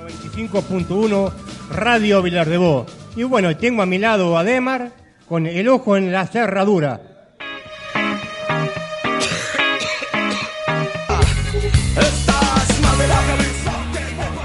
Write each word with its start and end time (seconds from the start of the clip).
95.1 0.00 1.32
Radio 1.70 2.22
Vilar 2.22 2.48
de 2.48 2.56
Bo. 2.56 2.86
Y 3.16 3.22
bueno, 3.24 3.56
tengo 3.56 3.82
a 3.82 3.86
mi 3.86 3.98
lado 3.98 4.38
a 4.38 4.44
Demar 4.44 4.92
con 5.28 5.46
el 5.46 5.68
ojo 5.68 5.96
en 5.96 6.10
la 6.10 6.26
cerradura. 6.26 7.00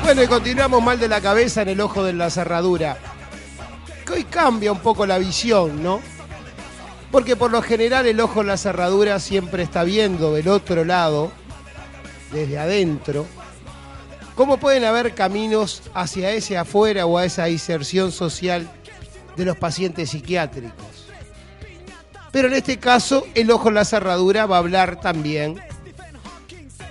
Bueno, 0.03 0.21
y 0.21 0.27
continuamos 0.27 0.83
mal 0.83 0.99
de 0.99 1.07
la 1.07 1.19
cabeza 1.19 1.63
en 1.63 1.69
el 1.69 1.81
ojo 1.81 2.03
de 2.03 2.13
la 2.13 2.29
cerradura. 2.29 2.97
Que 4.05 4.13
hoy 4.13 4.23
cambia 4.25 4.71
un 4.71 4.79
poco 4.79 5.05
la 5.07 5.17
visión, 5.17 5.81
¿no? 5.81 5.99
Porque 7.11 7.35
por 7.35 7.49
lo 7.49 7.61
general 7.61 8.05
el 8.05 8.19
ojo 8.19 8.41
en 8.41 8.47
la 8.47 8.57
cerradura 8.57 9.19
siempre 9.19 9.63
está 9.63 9.83
viendo 9.83 10.33
del 10.33 10.47
otro 10.47 10.85
lado, 10.85 11.31
desde 12.31 12.59
adentro, 12.59 13.25
cómo 14.35 14.57
pueden 14.57 14.83
haber 14.83 15.15
caminos 15.15 15.81
hacia 15.93 16.31
ese 16.31 16.57
afuera 16.57 17.05
o 17.05 17.17
a 17.17 17.25
esa 17.25 17.49
inserción 17.49 18.11
social 18.11 18.69
de 19.35 19.45
los 19.45 19.57
pacientes 19.57 20.11
psiquiátricos. 20.11 21.07
Pero 22.31 22.49
en 22.49 22.55
este 22.55 22.77
caso, 22.77 23.25
el 23.33 23.49
ojo 23.49 23.69
en 23.69 23.75
la 23.75 23.85
cerradura 23.85 24.45
va 24.45 24.57
a 24.57 24.59
hablar 24.59 24.99
también 24.99 25.61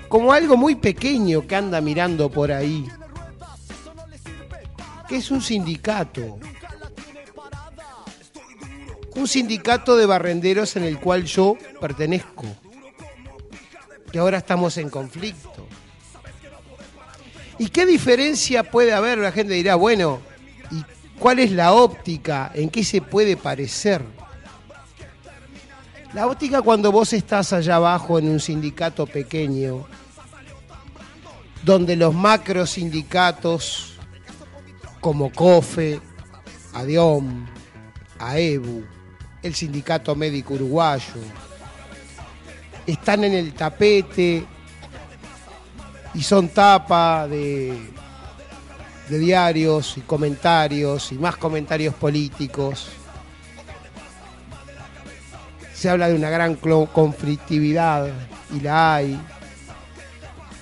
como 0.08 0.32
algo 0.32 0.56
muy 0.56 0.74
pequeño 0.76 1.46
que 1.46 1.56
anda 1.56 1.80
mirando 1.80 2.30
por 2.30 2.50
ahí, 2.50 2.86
que 5.08 5.16
es 5.16 5.30
un 5.30 5.42
sindicato. 5.42 6.38
Un 9.16 9.28
sindicato 9.28 9.96
de 9.96 10.06
barrenderos 10.06 10.76
en 10.76 10.84
el 10.84 10.98
cual 10.98 11.24
yo 11.24 11.56
pertenezco, 11.80 12.44
que 14.10 14.18
ahora 14.18 14.38
estamos 14.38 14.76
en 14.78 14.88
conflicto. 14.88 15.66
¿Y 17.58 17.68
qué 17.68 17.86
diferencia 17.86 18.64
puede 18.64 18.92
haber? 18.92 19.18
La 19.18 19.32
gente 19.32 19.54
dirá, 19.54 19.76
bueno, 19.76 20.20
¿y 20.70 20.82
cuál 21.18 21.38
es 21.38 21.52
la 21.52 21.72
óptica? 21.72 22.50
¿En 22.54 22.68
qué 22.68 22.82
se 22.82 23.00
puede 23.00 23.36
parecer? 23.36 24.02
La 26.12 26.26
óptica 26.26 26.62
cuando 26.62 26.92
vos 26.92 27.12
estás 27.12 27.52
allá 27.52 27.76
abajo 27.76 28.18
en 28.18 28.28
un 28.28 28.40
sindicato 28.40 29.06
pequeño, 29.06 29.86
donde 31.64 31.96
los 31.96 32.14
macro 32.14 32.66
sindicatos 32.66 33.96
como 35.00 35.32
COFE, 35.32 36.00
ADIOM, 36.72 37.46
AEBU, 38.18 38.84
el 39.42 39.54
Sindicato 39.54 40.14
Médico 40.14 40.54
Uruguayo, 40.54 41.20
están 42.86 43.24
en 43.24 43.34
el 43.34 43.52
tapete 43.54 44.46
y 46.14 46.22
son 46.22 46.48
tapa 46.48 47.26
de, 47.28 47.76
de 49.08 49.18
diarios 49.18 49.98
y 49.98 50.00
comentarios 50.02 51.12
y 51.12 51.16
más 51.16 51.36
comentarios 51.36 51.94
políticos. 51.94 52.88
Se 55.74 55.90
habla 55.90 56.08
de 56.08 56.14
una 56.14 56.30
gran 56.30 56.54
conflictividad 56.54 58.08
y 58.54 58.60
la 58.60 58.94
hay. 58.94 59.20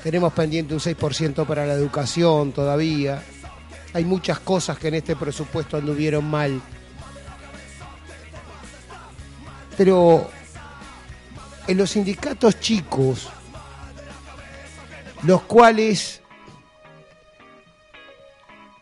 Tenemos 0.03 0.33
pendiente 0.33 0.75
un 0.75 0.81
6% 0.81 1.47
para 1.47 1.65
la 1.65 1.75
educación 1.75 2.51
todavía. 2.53 3.23
Hay 3.93 4.05
muchas 4.05 4.41
cosas 4.41 4.79
que 4.79 4.89
en 4.89 4.95
este 4.95 5.15
presupuesto 5.15 5.77
anduvieron 5.77 6.29
mal. 6.29 6.61
Pero 9.77 10.29
en 11.69 11.79
los 11.79 11.91
sindicatos 11.91 12.59
chicos, 12.59 13.29
los 15.23 15.43
cuales 15.43 16.21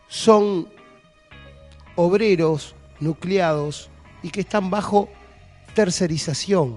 son 0.07 0.67
obreros 1.95 2.75
nucleados 2.99 3.89
y 4.23 4.29
que 4.29 4.41
están 4.41 4.69
bajo 4.69 5.09
tercerización. 5.73 6.75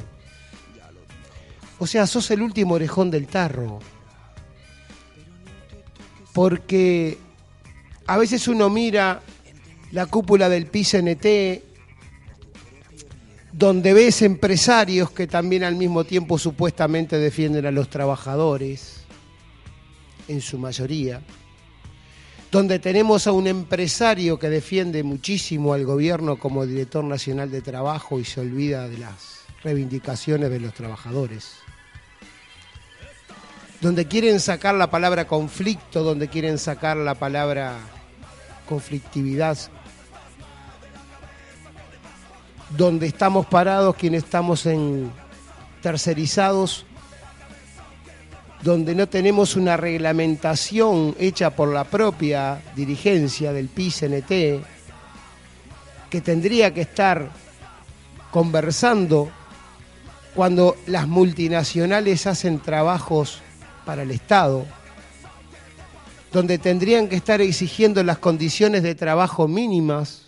O 1.78 1.86
sea, 1.86 2.06
sos 2.06 2.30
el 2.30 2.42
último 2.42 2.74
orejón 2.74 3.10
del 3.10 3.26
tarro. 3.26 3.80
Porque 6.32 7.18
a 8.06 8.16
veces 8.18 8.48
uno 8.48 8.70
mira 8.70 9.20
la 9.92 10.06
cúpula 10.06 10.48
del 10.48 10.66
PICNT, 10.66 11.26
donde 13.52 13.92
ves 13.92 14.22
empresarios 14.22 15.10
que 15.10 15.26
también 15.26 15.62
al 15.62 15.76
mismo 15.76 16.04
tiempo 16.04 16.38
supuestamente 16.38 17.18
defienden 17.18 17.66
a 17.66 17.70
los 17.70 17.88
trabajadores, 17.88 19.04
en 20.28 20.40
su 20.40 20.58
mayoría, 20.58 21.22
donde 22.50 22.78
tenemos 22.78 23.26
a 23.26 23.32
un 23.32 23.46
empresario 23.46 24.38
que 24.38 24.48
defiende 24.48 25.02
muchísimo 25.02 25.74
al 25.74 25.84
gobierno 25.84 26.38
como 26.38 26.64
director 26.66 27.04
nacional 27.04 27.50
de 27.50 27.62
trabajo 27.62 28.20
y 28.20 28.24
se 28.24 28.40
olvida 28.40 28.88
de 28.88 28.98
las 28.98 29.40
reivindicaciones 29.62 30.50
de 30.50 30.60
los 30.60 30.72
trabajadores, 30.74 31.54
donde 33.80 34.06
quieren 34.06 34.38
sacar 34.40 34.74
la 34.74 34.90
palabra 34.90 35.26
conflicto, 35.26 36.02
donde 36.04 36.28
quieren 36.28 36.58
sacar 36.58 36.96
la 36.96 37.14
palabra 37.14 37.76
conflictividad, 38.68 39.58
donde 42.76 43.06
estamos 43.06 43.46
parados 43.46 43.96
quienes 43.96 44.24
estamos 44.24 44.64
en 44.66 45.10
tercerizados, 45.82 46.86
donde 48.64 48.94
no 48.94 49.06
tenemos 49.06 49.56
una 49.56 49.76
reglamentación 49.76 51.14
hecha 51.18 51.50
por 51.50 51.68
la 51.68 51.84
propia 51.84 52.62
dirigencia 52.74 53.52
del 53.52 53.68
PICNT, 53.68 54.64
que 56.08 56.20
tendría 56.22 56.72
que 56.72 56.80
estar 56.80 57.30
conversando 58.30 59.30
cuando 60.34 60.76
las 60.86 61.06
multinacionales 61.06 62.26
hacen 62.26 62.58
trabajos 62.58 63.42
para 63.84 64.02
el 64.02 64.10
Estado, 64.10 64.64
donde 66.32 66.56
tendrían 66.56 67.08
que 67.08 67.16
estar 67.16 67.42
exigiendo 67.42 68.02
las 68.02 68.16
condiciones 68.16 68.82
de 68.82 68.94
trabajo 68.94 69.46
mínimas 69.46 70.22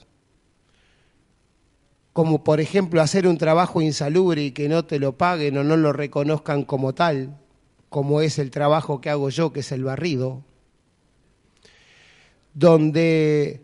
como 2.13 2.45
por 2.45 2.61
ejemplo 2.61 3.03
hacer 3.03 3.27
un 3.27 3.37
trabajo 3.37 3.83
insalubre 3.83 4.43
y 4.43 4.53
que 4.53 4.71
no 4.71 4.87
te 4.87 4.99
lo 4.99 5.19
paguen 5.19 5.59
o 5.59 5.65
no 5.65 5.77
lo 5.77 5.93
reconozcan 5.93 6.65
como 6.65 6.95
tal, 6.95 7.37
como 7.89 8.21
es 8.21 8.39
el 8.39 8.51
trabajo 8.51 9.01
que 9.01 9.11
hago 9.11 9.31
yo, 9.31 9.53
que 9.53 9.61
es 9.61 9.73
el 9.73 9.85
barrido, 9.85 10.45
donde 12.55 13.63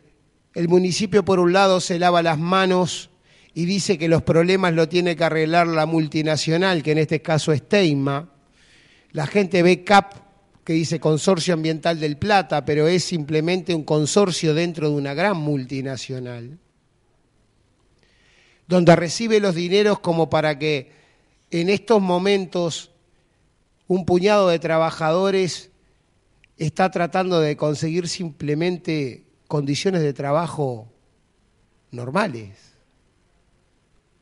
el 0.55 0.69
municipio 0.69 1.25
por 1.25 1.41
un 1.41 1.53
lado 1.53 1.81
se 1.81 1.99
lava 1.99 2.23
las 2.23 2.39
manos 2.39 3.11
y 3.55 3.65
dice 3.65 3.99
que 3.99 4.09
los 4.09 4.23
problemas 4.23 4.75
lo 4.75 4.89
tiene 4.89 5.17
que 5.17 5.25
arreglar 5.25 5.67
la 5.67 5.87
multinacional, 5.87 6.83
que 6.83 6.93
en 6.93 6.99
este 6.99 7.21
caso 7.23 7.53
es 7.53 7.69
Teima. 7.69 8.31
La 9.13 9.27
gente 9.27 9.63
ve 9.63 9.85
CAP, 9.85 10.15
que 10.65 10.73
dice 10.73 11.01
Consorcio 11.01 11.55
Ambiental 11.55 12.01
del 12.01 12.17
Plata, 12.17 12.65
pero 12.65 12.87
es 12.87 13.05
simplemente 13.05 13.75
un 13.75 13.85
consorcio 13.85 14.55
dentro 14.55 14.89
de 14.89 14.97
una 14.97 15.13
gran 15.13 15.37
multinacional 15.37 16.59
donde 18.73 18.97
recibe 18.97 19.39
los 19.39 19.55
dineros 19.55 19.99
como 20.01 20.31
para 20.31 20.59
que 20.59 20.91
en 21.51 21.69
estos 21.69 22.01
momentos 22.01 22.92
un 23.89 24.05
puñado 24.05 24.49
de 24.49 24.59
trabajadores 24.59 25.71
está 26.57 26.91
tratando 26.91 27.41
de 27.41 27.57
conseguir 27.57 28.09
simplemente 28.09 29.25
condiciones 29.49 30.03
de 30.03 30.13
trabajo 30.13 30.89
normales. 31.91 32.57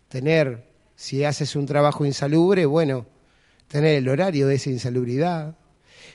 Tener, 0.08 0.66
si 0.96 1.24
haces 1.24 1.54
un 1.54 1.66
trabajo 1.66 2.04
insalubre, 2.04 2.66
bueno, 2.66 3.06
tener 3.68 3.96
el 3.96 4.08
horario 4.08 4.48
de 4.48 4.56
esa 4.56 4.70
insalubridad. 4.70 5.56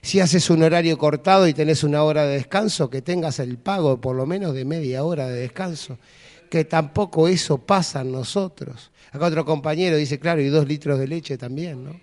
Si 0.01 0.19
haces 0.19 0.50
un 0.50 0.63
horario 0.63 0.97
cortado 0.97 1.47
y 1.47 1.53
tenés 1.53 1.83
una 1.83 2.03
hora 2.03 2.25
de 2.25 2.36
descanso, 2.36 2.89
que 2.89 3.01
tengas 3.01 3.39
el 3.39 3.57
pago 3.57 4.01
por 4.01 4.15
lo 4.15 4.25
menos 4.25 4.53
de 4.53 4.65
media 4.65 5.03
hora 5.03 5.27
de 5.27 5.39
descanso 5.39 5.97
que 6.50 6.65
tampoco 6.65 7.27
eso 7.27 7.57
pasa 7.57 8.01
en 8.01 8.12
nosotros. 8.12 8.92
Acá 9.12 9.25
otro 9.25 9.45
compañero 9.45 9.97
dice, 9.97 10.19
claro, 10.19 10.42
y 10.42 10.47
dos 10.47 10.68
litros 10.68 11.00
de 11.00 11.07
leche 11.07 11.38
también, 11.38 11.83
¿no? 11.83 12.00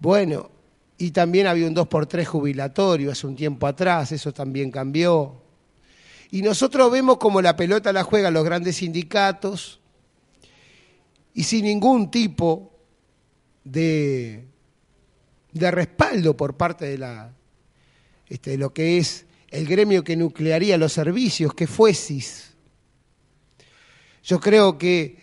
Bueno, 0.00 0.50
Y 0.98 1.10
también 1.10 1.46
había 1.46 1.66
un 1.66 1.74
2x3 1.74 2.24
jubilatorio 2.24 3.12
hace 3.12 3.26
un 3.26 3.36
tiempo 3.36 3.66
atrás, 3.66 4.12
eso 4.12 4.32
también 4.32 4.70
cambió. 4.70 5.42
Y 6.30 6.40
nosotros 6.40 6.90
vemos 6.90 7.18
como 7.18 7.42
la 7.42 7.54
pelota 7.54 7.92
la 7.92 8.02
juegan 8.02 8.32
los 8.32 8.44
grandes 8.44 8.76
sindicatos 8.76 9.78
y 11.34 11.42
sin 11.42 11.66
ningún 11.66 12.10
tipo 12.10 12.72
de, 13.62 14.46
de 15.52 15.70
respaldo 15.70 16.34
por 16.36 16.56
parte 16.56 16.86
de, 16.86 16.98
la, 16.98 17.32
este, 18.26 18.52
de 18.52 18.58
lo 18.58 18.72
que 18.72 18.96
es 18.98 19.26
el 19.50 19.66
gremio 19.66 20.02
que 20.02 20.16
nuclearía 20.16 20.78
los 20.78 20.94
servicios, 20.94 21.52
que 21.54 21.66
fue 21.66 21.92
SIS. 21.92 22.54
Yo 24.24 24.40
creo 24.40 24.78
que 24.78 25.18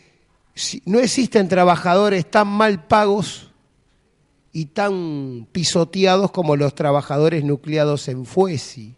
no 0.86 1.00
existen 1.00 1.48
trabajadores 1.50 2.30
tan 2.30 2.48
mal 2.48 2.86
pagos 2.86 3.53
y 4.54 4.68
tan 4.68 5.48
pisoteados 5.52 6.30
como 6.32 6.56
los 6.56 6.76
trabajadores 6.76 7.44
nucleados 7.44 8.08
en 8.08 8.26
Fuesi. 8.26 8.96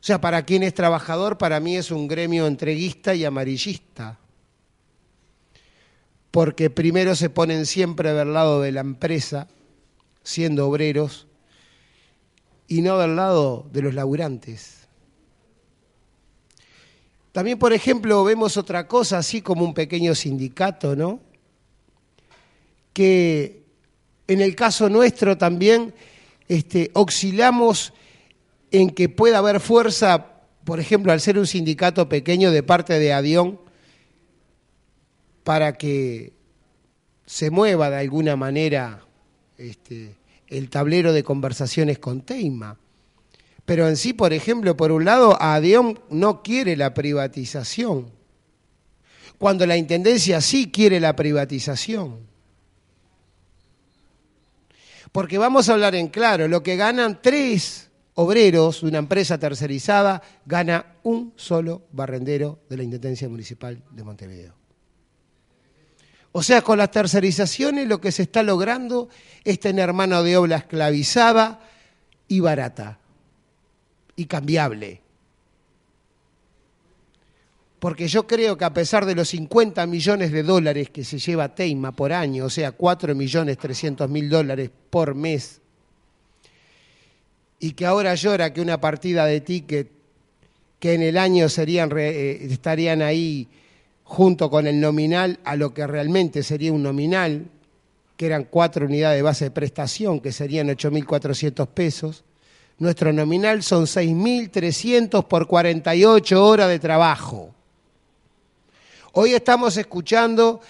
O 0.00 0.02
sea, 0.02 0.20
para 0.20 0.44
quien 0.44 0.62
es 0.62 0.72
trabajador, 0.72 1.36
para 1.36 1.58
mí 1.58 1.76
es 1.76 1.90
un 1.90 2.06
gremio 2.06 2.46
entreguista 2.46 3.14
y 3.14 3.24
amarillista. 3.24 4.18
Porque 6.30 6.70
primero 6.70 7.16
se 7.16 7.28
ponen 7.28 7.66
siempre 7.66 8.14
del 8.14 8.32
lado 8.32 8.62
de 8.62 8.70
la 8.70 8.80
empresa, 8.80 9.48
siendo 10.22 10.68
obreros, 10.68 11.26
y 12.68 12.82
no 12.82 12.98
del 12.98 13.16
lado 13.16 13.66
de 13.72 13.82
los 13.82 13.94
laburantes. 13.94 14.86
También, 17.32 17.58
por 17.58 17.72
ejemplo, 17.72 18.22
vemos 18.22 18.56
otra 18.56 18.86
cosa, 18.86 19.18
así 19.18 19.42
como 19.42 19.64
un 19.64 19.74
pequeño 19.74 20.14
sindicato, 20.14 20.94
¿no? 20.94 21.20
Que 22.92 23.59
en 24.30 24.40
el 24.40 24.54
caso 24.54 24.88
nuestro 24.88 25.36
también 25.36 25.92
este, 26.46 26.92
oscilamos 26.94 27.92
en 28.70 28.90
que 28.90 29.08
pueda 29.08 29.38
haber 29.38 29.58
fuerza, 29.58 30.34
por 30.62 30.78
ejemplo, 30.78 31.10
al 31.10 31.20
ser 31.20 31.36
un 31.36 31.48
sindicato 31.48 32.08
pequeño 32.08 32.52
de 32.52 32.62
parte 32.62 33.00
de 33.00 33.12
Adión, 33.12 33.58
para 35.42 35.72
que 35.72 36.32
se 37.26 37.50
mueva 37.50 37.90
de 37.90 37.96
alguna 37.96 38.36
manera 38.36 39.04
este, 39.58 40.14
el 40.46 40.70
tablero 40.70 41.12
de 41.12 41.24
conversaciones 41.24 41.98
con 41.98 42.20
Teima. 42.20 42.78
Pero 43.64 43.88
en 43.88 43.96
sí, 43.96 44.12
por 44.12 44.32
ejemplo, 44.32 44.76
por 44.76 44.92
un 44.92 45.06
lado, 45.06 45.42
Adión 45.42 45.98
no 46.08 46.44
quiere 46.44 46.76
la 46.76 46.94
privatización, 46.94 48.12
cuando 49.38 49.66
la 49.66 49.76
Intendencia 49.76 50.40
sí 50.40 50.70
quiere 50.70 51.00
la 51.00 51.16
privatización. 51.16 52.29
Porque 55.12 55.38
vamos 55.38 55.68
a 55.68 55.72
hablar 55.72 55.94
en 55.94 56.08
claro, 56.08 56.46
lo 56.48 56.62
que 56.62 56.76
ganan 56.76 57.20
tres 57.20 57.90
obreros 58.14 58.82
de 58.82 58.88
una 58.88 58.98
empresa 58.98 59.38
tercerizada 59.38 60.22
gana 60.46 60.86
un 61.02 61.32
solo 61.36 61.82
barrendero 61.92 62.60
de 62.68 62.76
la 62.76 62.82
Intendencia 62.82 63.28
Municipal 63.28 63.82
de 63.90 64.04
Montevideo. 64.04 64.54
O 66.32 66.42
sea, 66.42 66.62
con 66.62 66.78
las 66.78 66.90
tercerizaciones 66.92 67.88
lo 67.88 68.00
que 68.00 68.12
se 68.12 68.22
está 68.22 68.42
logrando 68.42 69.08
es 69.42 69.58
tener 69.58 69.92
mano 69.92 70.22
de 70.22 70.36
obra 70.36 70.58
esclavizada 70.58 71.60
y 72.28 72.38
barata 72.38 72.98
y 74.14 74.26
cambiable. 74.26 75.02
Porque 77.80 78.06
yo 78.06 78.26
creo 78.26 78.56
que 78.56 78.64
a 78.64 78.72
pesar 78.72 79.04
de 79.04 79.16
los 79.16 79.30
50 79.30 79.84
millones 79.86 80.30
de 80.30 80.44
dólares 80.44 80.90
que 80.90 81.02
se 81.02 81.18
lleva 81.18 81.54
Teima 81.54 81.90
por 81.92 82.12
año, 82.12 82.44
o 82.44 82.50
sea, 82.50 82.72
4 82.72 83.14
millones 83.16 83.58
300 83.58 84.08
mil 84.08 84.28
dólares 84.28 84.70
por 84.90 85.14
mes 85.14 85.60
y 87.60 87.72
que 87.72 87.86
ahora 87.86 88.14
llora 88.14 88.52
que 88.52 88.62
una 88.62 88.80
partida 88.80 89.26
de 89.26 89.42
ticket 89.42 89.88
que 90.78 90.94
en 90.94 91.02
el 91.02 91.18
año 91.18 91.48
serían, 91.50 91.90
eh, 91.96 92.38
estarían 92.50 93.02
ahí 93.02 93.46
junto 94.02 94.50
con 94.50 94.66
el 94.66 94.80
nominal 94.80 95.38
a 95.44 95.54
lo 95.56 95.74
que 95.74 95.86
realmente 95.86 96.42
sería 96.42 96.72
un 96.72 96.82
nominal, 96.82 97.46
que 98.16 98.26
eran 98.26 98.44
cuatro 98.44 98.86
unidades 98.86 99.18
de 99.18 99.22
base 99.22 99.44
de 99.44 99.50
prestación, 99.50 100.20
que 100.20 100.32
serían 100.32 100.68
8.400 100.68 101.68
pesos. 101.68 102.24
Nuestro 102.78 103.12
nominal 103.12 103.62
son 103.62 103.84
6.300 103.84 105.28
por 105.28 105.46
48 105.46 106.44
horas 106.44 106.68
de 106.70 106.78
trabajo. 106.78 107.54
Hoy 109.12 109.34
estamos 109.34 109.76
escuchando 109.76 110.60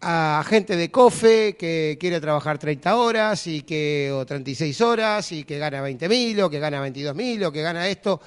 a 0.00 0.42
gente 0.48 0.76
de 0.76 0.90
COFE 0.90 1.56
que 1.58 1.98
quiere 2.00 2.22
trabajar 2.22 2.56
30 2.56 2.96
horas 2.96 3.46
y 3.46 3.62
que, 3.62 4.10
o 4.14 4.24
36 4.24 4.80
horas 4.80 5.30
y 5.32 5.44
que 5.44 5.58
gana 5.58 5.82
20 5.82 6.08
mil 6.08 6.40
o 6.40 6.48
que 6.48 6.58
gana 6.58 6.80
22 6.80 7.14
mil 7.14 7.44
o 7.44 7.52
que 7.52 7.60
gana 7.60 7.86
esto. 7.86 8.18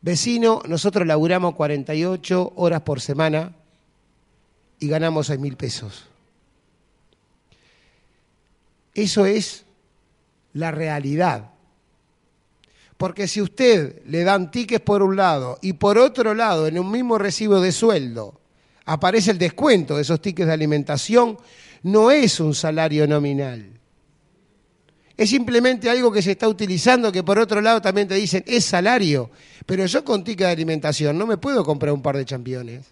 Vecino, 0.00 0.62
nosotros 0.66 1.06
laburamos 1.06 1.54
48 1.54 2.54
horas 2.56 2.80
por 2.80 3.02
semana 3.02 3.52
y 4.80 4.88
ganamos 4.88 5.26
6 5.26 5.38
mil 5.38 5.58
pesos. 5.58 6.06
Eso 8.94 9.26
es 9.26 9.66
la 10.54 10.70
realidad. 10.70 11.50
Porque 12.96 13.28
si 13.28 13.42
usted 13.42 14.02
le 14.06 14.24
dan 14.24 14.50
tickets 14.50 14.82
por 14.82 15.02
un 15.02 15.16
lado 15.16 15.58
y 15.60 15.74
por 15.74 15.98
otro 15.98 16.32
lado 16.32 16.66
en 16.66 16.78
un 16.78 16.90
mismo 16.90 17.18
recibo 17.18 17.60
de 17.60 17.70
sueldo 17.70 18.40
aparece 18.84 19.30
el 19.30 19.38
descuento 19.38 19.96
de 19.96 20.02
esos 20.02 20.20
tickets 20.20 20.46
de 20.46 20.52
alimentación, 20.52 21.38
no 21.82 22.10
es 22.10 22.40
un 22.40 22.54
salario 22.54 23.06
nominal. 23.06 23.74
Es 25.16 25.30
simplemente 25.30 25.88
algo 25.88 26.10
que 26.10 26.22
se 26.22 26.32
está 26.32 26.48
utilizando 26.48 27.12
que 27.12 27.22
por 27.22 27.38
otro 27.38 27.60
lado 27.60 27.80
también 27.80 28.08
te 28.08 28.14
dicen 28.14 28.42
es 28.46 28.64
salario. 28.64 29.30
Pero 29.64 29.86
yo 29.86 30.04
con 30.04 30.24
ticket 30.24 30.46
de 30.46 30.52
alimentación 30.52 31.16
no 31.16 31.26
me 31.26 31.36
puedo 31.36 31.64
comprar 31.64 31.92
un 31.92 32.02
par 32.02 32.16
de 32.16 32.24
championes. 32.24 32.86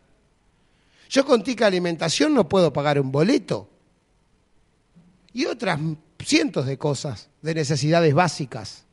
Yo 1.10 1.26
con 1.26 1.42
ticket 1.42 1.60
de 1.60 1.66
alimentación 1.66 2.32
no 2.32 2.48
puedo 2.48 2.72
pagar 2.72 3.00
un 3.00 3.10
boleto. 3.10 3.68
Y 5.32 5.46
otras 5.46 5.80
cientos 6.24 6.66
de 6.66 6.78
cosas, 6.78 7.28
de 7.40 7.54
necesidades 7.54 8.14
básicas. 8.14 8.84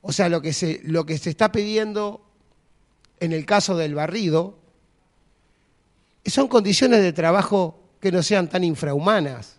O 0.00 0.12
sea, 0.12 0.28
lo 0.28 0.40
que 0.40 0.52
se, 0.52 0.80
lo 0.84 1.04
que 1.04 1.18
se 1.18 1.28
está 1.28 1.52
pidiendo 1.52 2.27
en 3.20 3.32
el 3.32 3.44
caso 3.46 3.76
del 3.76 3.94
barrido, 3.94 4.58
son 6.24 6.48
condiciones 6.48 7.02
de 7.02 7.12
trabajo 7.12 7.80
que 8.00 8.12
no 8.12 8.22
sean 8.22 8.48
tan 8.48 8.64
infrahumanas. 8.64 9.56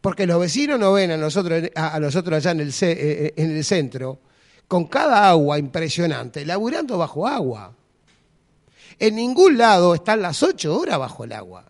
Porque 0.00 0.26
los 0.26 0.40
vecinos 0.40 0.78
no 0.78 0.92
ven 0.92 1.10
a 1.10 1.16
nosotros, 1.16 1.62
allá 1.74 2.50
en 2.50 2.60
el, 2.60 2.68
eh, 2.68 2.74
eh, 2.82 3.34
en 3.36 3.56
el 3.56 3.64
centro 3.64 4.20
con 4.68 4.86
cada 4.86 5.28
agua 5.28 5.58
impresionante, 5.58 6.44
laburando 6.44 6.98
bajo 6.98 7.26
agua. 7.26 7.72
En 8.98 9.14
ningún 9.14 9.58
lado 9.58 9.94
están 9.94 10.22
las 10.22 10.42
ocho 10.42 10.78
horas 10.78 10.98
bajo 10.98 11.24
el 11.24 11.32
agua. 11.32 11.64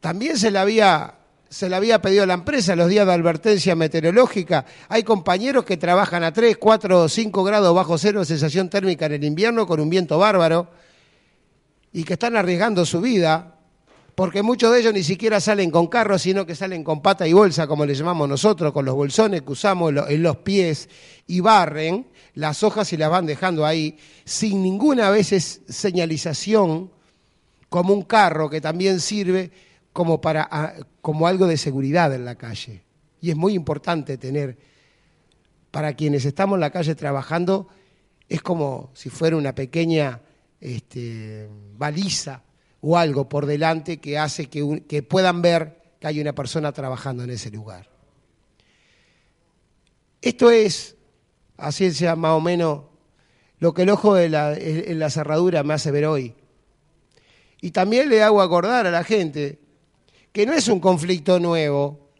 También 0.00 0.38
se 0.38 0.50
le 0.50 0.58
había 0.58 1.17
se 1.48 1.68
le 1.68 1.76
había 1.76 2.02
pedido 2.02 2.24
a 2.24 2.26
la 2.26 2.34
empresa 2.34 2.76
los 2.76 2.88
días 2.88 3.06
de 3.06 3.12
advertencia 3.12 3.74
meteorológica. 3.74 4.66
Hay 4.88 5.02
compañeros 5.02 5.64
que 5.64 5.76
trabajan 5.76 6.24
a 6.24 6.32
3, 6.32 6.56
4 6.58 7.02
o 7.02 7.08
5 7.08 7.44
grados 7.44 7.74
bajo 7.74 7.96
cero 7.96 8.24
sensación 8.24 8.68
térmica 8.68 9.06
en 9.06 9.12
el 9.12 9.24
invierno 9.24 9.66
con 9.66 9.80
un 9.80 9.88
viento 9.88 10.18
bárbaro 10.18 10.68
y 11.92 12.04
que 12.04 12.14
están 12.14 12.36
arriesgando 12.36 12.84
su 12.84 13.00
vida 13.00 13.54
porque 14.14 14.42
muchos 14.42 14.72
de 14.72 14.80
ellos 14.80 14.92
ni 14.92 15.04
siquiera 15.04 15.40
salen 15.40 15.70
con 15.70 15.86
carro, 15.86 16.18
sino 16.18 16.44
que 16.44 16.56
salen 16.56 16.82
con 16.82 17.00
pata 17.00 17.28
y 17.28 17.32
bolsa, 17.32 17.68
como 17.68 17.86
le 17.86 17.94
llamamos 17.94 18.28
nosotros, 18.28 18.72
con 18.72 18.84
los 18.84 18.96
bolsones 18.96 19.42
que 19.42 19.52
usamos 19.52 19.94
en 20.08 20.22
los 20.24 20.38
pies 20.38 20.88
y 21.28 21.38
barren 21.38 22.04
las 22.34 22.64
hojas 22.64 22.92
y 22.92 22.96
las 22.96 23.10
van 23.10 23.26
dejando 23.26 23.64
ahí 23.64 23.96
sin 24.24 24.60
ninguna 24.60 25.10
veces 25.10 25.60
señalización 25.68 26.90
como 27.68 27.94
un 27.94 28.02
carro 28.02 28.50
que 28.50 28.60
también 28.60 28.98
sirve 28.98 29.52
como, 29.98 30.20
para, 30.20 30.46
ah, 30.48 30.74
como 31.00 31.26
algo 31.26 31.48
de 31.48 31.56
seguridad 31.56 32.14
en 32.14 32.24
la 32.24 32.36
calle. 32.36 32.84
Y 33.20 33.30
es 33.30 33.36
muy 33.36 33.54
importante 33.54 34.16
tener, 34.16 34.56
para 35.72 35.94
quienes 35.94 36.24
estamos 36.24 36.54
en 36.54 36.60
la 36.60 36.70
calle 36.70 36.94
trabajando, 36.94 37.66
es 38.28 38.40
como 38.40 38.92
si 38.94 39.10
fuera 39.10 39.36
una 39.36 39.56
pequeña 39.56 40.20
este, 40.60 41.48
baliza 41.76 42.44
o 42.80 42.96
algo 42.96 43.28
por 43.28 43.44
delante 43.46 43.98
que 43.98 44.18
hace 44.18 44.46
que, 44.46 44.84
que 44.86 45.02
puedan 45.02 45.42
ver 45.42 45.82
que 45.98 46.06
hay 46.06 46.20
una 46.20 46.32
persona 46.32 46.70
trabajando 46.70 47.24
en 47.24 47.30
ese 47.30 47.50
lugar. 47.50 47.90
Esto 50.22 50.52
es, 50.52 50.94
a 51.56 51.72
ciencia 51.72 52.14
más 52.14 52.34
o 52.34 52.40
menos, 52.40 52.82
lo 53.58 53.74
que 53.74 53.82
el 53.82 53.90
ojo 53.90 54.14
de 54.14 54.26
en 54.26 54.98
la 55.00 55.10
cerradura 55.10 55.64
me 55.64 55.74
hace 55.74 55.90
ver 55.90 56.06
hoy. 56.06 56.36
Y 57.60 57.72
también 57.72 58.08
le 58.08 58.22
hago 58.22 58.40
acordar 58.40 58.86
a 58.86 58.92
la 58.92 59.02
gente 59.02 59.66
que 60.38 60.46
no 60.46 60.52
es 60.52 60.68
un 60.68 60.78
conflicto 60.78 61.40
nuevo, 61.40 62.12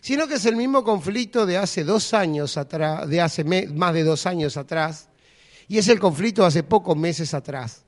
sino 0.00 0.26
que 0.26 0.34
es 0.34 0.44
el 0.44 0.56
mismo 0.56 0.82
conflicto 0.82 1.46
de 1.46 1.56
hace 1.56 1.84
dos 1.84 2.14
años 2.14 2.56
atrás, 2.56 3.08
de 3.08 3.20
hace 3.20 3.44
más 3.44 3.94
de 3.94 4.02
dos 4.02 4.26
años 4.26 4.56
atrás, 4.56 5.08
y 5.68 5.78
es 5.78 5.86
el 5.86 6.00
conflicto 6.00 6.42
de 6.42 6.48
hace 6.48 6.62
pocos 6.64 6.96
meses 6.96 7.32
atrás. 7.32 7.84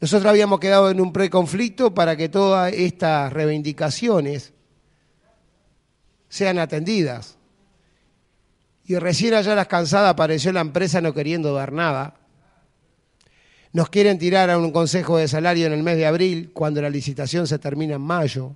Nosotros 0.00 0.30
habíamos 0.30 0.60
quedado 0.60 0.90
en 0.90 0.98
un 0.98 1.12
preconflicto 1.12 1.92
para 1.92 2.16
que 2.16 2.30
todas 2.30 2.72
estas 2.72 3.30
reivindicaciones 3.34 4.54
sean 6.30 6.58
atendidas. 6.58 7.36
Y 8.86 8.96
recién 8.96 9.34
allá 9.34 9.54
las 9.54 9.68
cansadas 9.68 10.10
apareció 10.10 10.52
la 10.52 10.62
empresa 10.62 11.02
no 11.02 11.12
queriendo 11.12 11.52
dar 11.52 11.70
nada. 11.70 12.14
Nos 13.74 13.90
quieren 13.90 14.20
tirar 14.20 14.50
a 14.50 14.56
un 14.56 14.70
consejo 14.70 15.18
de 15.18 15.26
salario 15.26 15.66
en 15.66 15.72
el 15.72 15.82
mes 15.82 15.96
de 15.96 16.06
abril, 16.06 16.52
cuando 16.52 16.80
la 16.80 16.88
licitación 16.88 17.48
se 17.48 17.58
termina 17.58 17.96
en 17.96 18.02
mayo. 18.02 18.54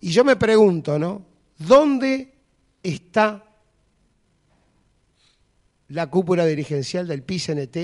Y 0.00 0.10
yo 0.10 0.24
me 0.24 0.36
pregunto, 0.36 0.98
¿no? 0.98 1.22
¿Dónde 1.58 2.32
está 2.82 3.44
la 5.88 6.08
cúpula 6.08 6.46
dirigencial 6.46 7.06
del 7.06 7.22
PICNT 7.22 7.76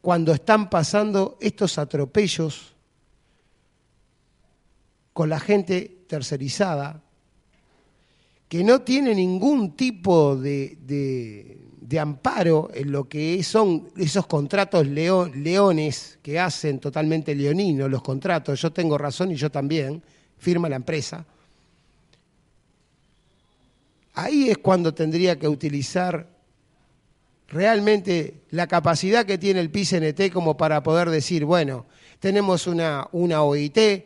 cuando 0.00 0.32
están 0.32 0.70
pasando 0.70 1.36
estos 1.40 1.78
atropellos 1.78 2.76
con 5.12 5.28
la 5.28 5.40
gente 5.40 6.04
tercerizada 6.06 7.02
que 8.48 8.64
no 8.64 8.80
tiene 8.80 9.14
ningún 9.14 9.76
tipo 9.76 10.36
de, 10.36 10.78
de, 10.80 12.00
amparo 12.00 12.70
en 12.72 12.92
lo 12.92 13.08
que 13.08 13.42
son 13.42 13.88
esos 13.96 14.26
contratos 14.26 14.86
leones 14.86 16.18
que 16.22 16.38
hacen 16.38 16.78
totalmente 16.78 17.34
leoninos 17.34 17.90
los 17.90 18.02
contratos, 18.02 18.60
yo 18.60 18.70
tengo 18.72 18.96
razón 18.96 19.32
y 19.32 19.36
yo 19.36 19.50
también, 19.50 20.02
firma 20.38 20.68
la 20.68 20.76
empresa. 20.76 21.24
Ahí 24.14 24.48
es 24.50 24.58
cuando 24.58 24.94
tendría 24.94 25.38
que 25.38 25.48
utilizar 25.48 26.26
realmente 27.48 28.42
la 28.50 28.66
capacidad 28.66 29.24
que 29.24 29.38
tiene 29.38 29.60
el 29.60 29.70
PICNT 29.70 30.30
como 30.32 30.56
para 30.56 30.82
poder 30.82 31.10
decir, 31.10 31.44
bueno, 31.44 31.86
tenemos 32.20 32.66
una, 32.66 33.08
una 33.12 33.42
OIT, 33.42 34.04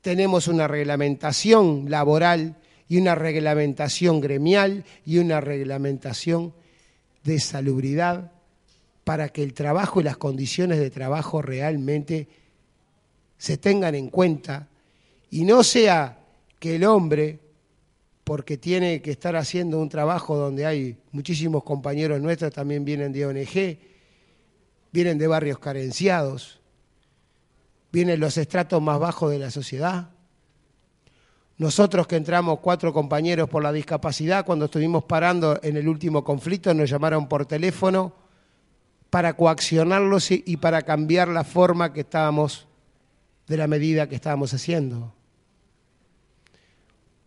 tenemos 0.00 0.48
una 0.48 0.66
reglamentación 0.66 1.86
laboral 1.88 2.56
y 2.90 2.98
una 2.98 3.14
reglamentación 3.14 4.20
gremial 4.20 4.84
y 5.06 5.18
una 5.18 5.40
reglamentación 5.40 6.52
de 7.22 7.38
salubridad 7.38 8.32
para 9.04 9.28
que 9.28 9.44
el 9.44 9.54
trabajo 9.54 10.00
y 10.00 10.04
las 10.04 10.16
condiciones 10.16 10.80
de 10.80 10.90
trabajo 10.90 11.40
realmente 11.40 12.26
se 13.38 13.58
tengan 13.58 13.94
en 13.94 14.08
cuenta 14.08 14.66
y 15.30 15.44
no 15.44 15.62
sea 15.62 16.18
que 16.58 16.74
el 16.74 16.84
hombre 16.84 17.38
porque 18.24 18.56
tiene 18.56 19.00
que 19.02 19.12
estar 19.12 19.36
haciendo 19.36 19.78
un 19.78 19.88
trabajo 19.88 20.36
donde 20.36 20.66
hay 20.66 20.96
muchísimos 21.12 21.62
compañeros 21.62 22.20
nuestros, 22.20 22.52
también 22.52 22.84
vienen 22.84 23.12
de 23.12 23.24
ONG, 23.24 23.78
vienen 24.90 25.16
de 25.16 25.28
barrios 25.28 25.60
carenciados, 25.60 26.60
vienen 27.92 28.18
los 28.18 28.36
estratos 28.36 28.82
más 28.82 28.98
bajos 28.98 29.30
de 29.30 29.38
la 29.38 29.52
sociedad. 29.52 30.10
Nosotros 31.60 32.08
que 32.08 32.16
entramos 32.16 32.58
cuatro 32.60 32.92
compañeros 32.92 33.48
por 33.48 33.62
la 33.62 33.70
discapacidad, 33.70 34.44
cuando 34.44 34.64
estuvimos 34.64 35.04
parando 35.04 35.60
en 35.62 35.76
el 35.76 35.86
último 35.86 36.24
conflicto, 36.24 36.74
nos 36.74 36.88
llamaron 36.88 37.28
por 37.28 37.46
teléfono 37.46 38.12
para 39.10 39.34
coaccionarlos 39.34 40.30
y 40.32 40.56
para 40.56 40.82
cambiar 40.82 41.28
la 41.28 41.44
forma 41.44 41.92
que 41.92 42.00
estábamos 42.00 42.66
de 43.46 43.56
la 43.56 43.66
medida 43.66 44.08
que 44.08 44.14
estábamos 44.14 44.54
haciendo 44.54 45.12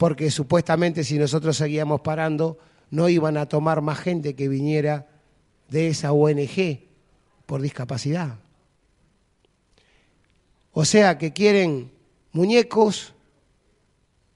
porque 0.04 0.32
supuestamente 0.32 1.06
si 1.06 1.18
nosotros 1.18 1.56
seguíamos 1.56 2.02
parando, 2.02 2.58
no 2.92 3.08
iban 3.08 3.38
a 3.38 3.48
tomar 3.48 3.80
más 3.80 4.00
gente 4.00 4.36
que 4.36 4.50
viniera 4.50 5.08
de 5.70 5.88
esa 5.88 6.12
ONG 6.12 6.82
por 7.46 7.62
discapacidad. 7.62 8.38
O 10.74 10.84
sea 10.84 11.18
que 11.18 11.32
quieren 11.32 11.90
muñecos 12.34 13.14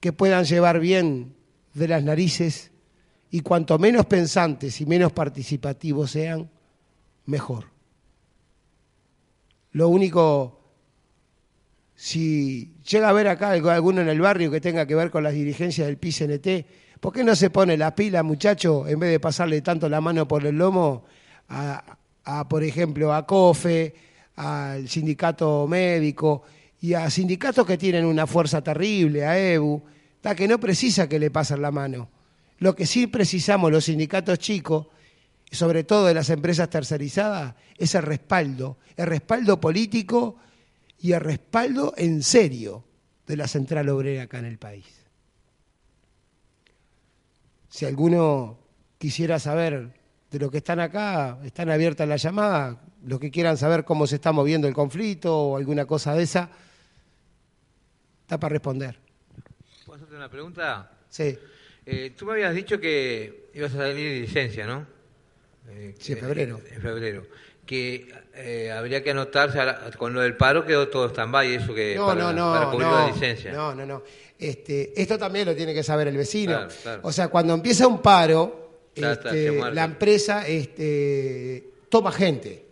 que 0.00 0.12
puedan 0.12 0.44
llevar 0.44 0.80
bien 0.80 1.34
de 1.74 1.88
las 1.88 2.02
narices 2.02 2.70
y 3.30 3.40
cuanto 3.40 3.78
menos 3.78 4.06
pensantes 4.06 4.80
y 4.80 4.86
menos 4.86 5.12
participativos 5.12 6.10
sean, 6.10 6.50
mejor. 7.26 7.66
Lo 9.72 9.88
único 9.88 10.58
si 12.00 12.76
llega 12.88 13.08
a 13.08 13.12
ver 13.12 13.26
acá 13.26 13.50
alguno 13.50 14.00
en 14.00 14.08
el 14.08 14.20
barrio 14.20 14.52
que 14.52 14.60
tenga 14.60 14.86
que 14.86 14.94
ver 14.94 15.10
con 15.10 15.24
las 15.24 15.32
dirigencias 15.32 15.88
del 15.88 15.96
PCNT, 15.96 17.00
¿por 17.00 17.12
qué 17.12 17.24
no 17.24 17.34
se 17.34 17.50
pone 17.50 17.76
la 17.76 17.92
pila, 17.92 18.22
muchacho, 18.22 18.86
en 18.86 19.00
vez 19.00 19.10
de 19.10 19.18
pasarle 19.18 19.60
tanto 19.62 19.88
la 19.88 20.00
mano 20.00 20.28
por 20.28 20.46
el 20.46 20.56
lomo 20.56 21.06
a, 21.48 22.46
por 22.48 22.62
ejemplo, 22.62 23.12
a 23.12 23.26
COFE, 23.26 23.96
al 24.36 24.88
sindicato 24.88 25.66
médico 25.66 26.44
y 26.80 26.94
a 26.94 27.08
sindicatos 27.10 27.66
que 27.66 27.78
tienen 27.78 28.04
una 28.04 28.26
fuerza 28.26 28.62
terrible, 28.62 29.26
a 29.26 29.38
EBU, 29.38 29.82
que 30.36 30.48
no 30.48 30.58
precisa 30.58 31.08
que 31.08 31.18
le 31.18 31.30
pasen 31.30 31.62
la 31.62 31.70
mano. 31.70 32.08
Lo 32.58 32.74
que 32.74 32.86
sí 32.86 33.06
precisamos 33.06 33.70
los 33.70 33.84
sindicatos 33.84 34.38
chicos, 34.38 34.88
sobre 35.50 35.84
todo 35.84 36.06
de 36.06 36.14
las 36.14 36.30
empresas 36.30 36.68
tercerizadas, 36.68 37.54
es 37.76 37.94
el 37.94 38.02
respaldo, 38.02 38.78
el 38.96 39.06
respaldo 39.06 39.60
político 39.60 40.36
y 41.00 41.12
el 41.12 41.20
respaldo 41.20 41.94
en 41.96 42.22
serio 42.22 42.84
de 43.26 43.36
la 43.36 43.46
central 43.46 43.88
obrera 43.88 44.24
acá 44.24 44.38
en 44.38 44.46
el 44.46 44.58
país. 44.58 44.86
Si 47.68 47.84
alguno 47.84 48.58
quisiera 48.98 49.38
saber 49.38 49.94
de 50.30 50.38
lo 50.38 50.50
que 50.50 50.58
están 50.58 50.80
acá, 50.80 51.38
están 51.44 51.70
abiertas 51.70 52.08
las 52.08 52.22
llamadas, 52.22 52.76
los 53.04 53.20
que 53.20 53.30
quieran 53.30 53.56
saber 53.56 53.84
cómo 53.84 54.06
se 54.06 54.16
está 54.16 54.32
moviendo 54.32 54.66
el 54.66 54.74
conflicto 54.74 55.38
o 55.38 55.56
alguna 55.56 55.86
cosa 55.86 56.14
de 56.14 56.24
esa, 56.24 56.50
está 58.28 58.38
para 58.38 58.52
responder. 58.52 58.94
¿Puedo 59.86 59.96
hacerte 59.96 60.14
una 60.14 60.28
pregunta? 60.28 60.90
Sí. 61.08 61.38
Eh, 61.86 62.12
tú 62.14 62.26
me 62.26 62.32
habías 62.32 62.54
dicho 62.54 62.78
que 62.78 63.48
ibas 63.54 63.72
a 63.72 63.78
salir 63.78 63.94
de 63.94 64.20
licencia, 64.20 64.66
¿no? 64.66 64.86
Eh, 65.70 65.94
sí, 65.98 66.12
en 66.12 66.18
febrero. 66.18 66.60
En 66.70 66.82
febrero 66.82 67.26
que 67.64 68.10
eh, 68.34 68.70
habría 68.70 69.02
que 69.02 69.10
anotarse 69.10 69.58
con 69.98 70.14
lo 70.14 70.22
del 70.22 70.36
paro 70.36 70.64
quedó 70.64 70.88
todo 70.88 71.10
stand-by, 71.10 71.54
eso 71.54 71.74
que 71.74 71.96
no, 71.96 72.06
para, 72.06 72.20
no, 72.20 72.32
no, 72.32 72.52
para 72.52 72.70
cubrir 72.70 72.86
no, 72.86 72.94
la 72.94 73.06
licencia. 73.08 73.52
No, 73.52 73.74
no, 73.74 73.84
no. 73.84 74.02
Este, 74.38 75.00
esto 75.00 75.18
también 75.18 75.46
lo 75.46 75.54
tiene 75.54 75.74
que 75.74 75.82
saber 75.82 76.08
el 76.08 76.16
vecino. 76.16 76.66
O 77.02 77.12
sea, 77.12 77.28
cuando 77.28 77.54
empieza 77.54 77.86
un 77.86 78.00
paro, 78.00 78.90
este, 78.94 79.72
la 79.72 79.84
empresa 79.84 80.46
este, 80.46 81.72
toma 81.90 82.12
gente. 82.12 82.64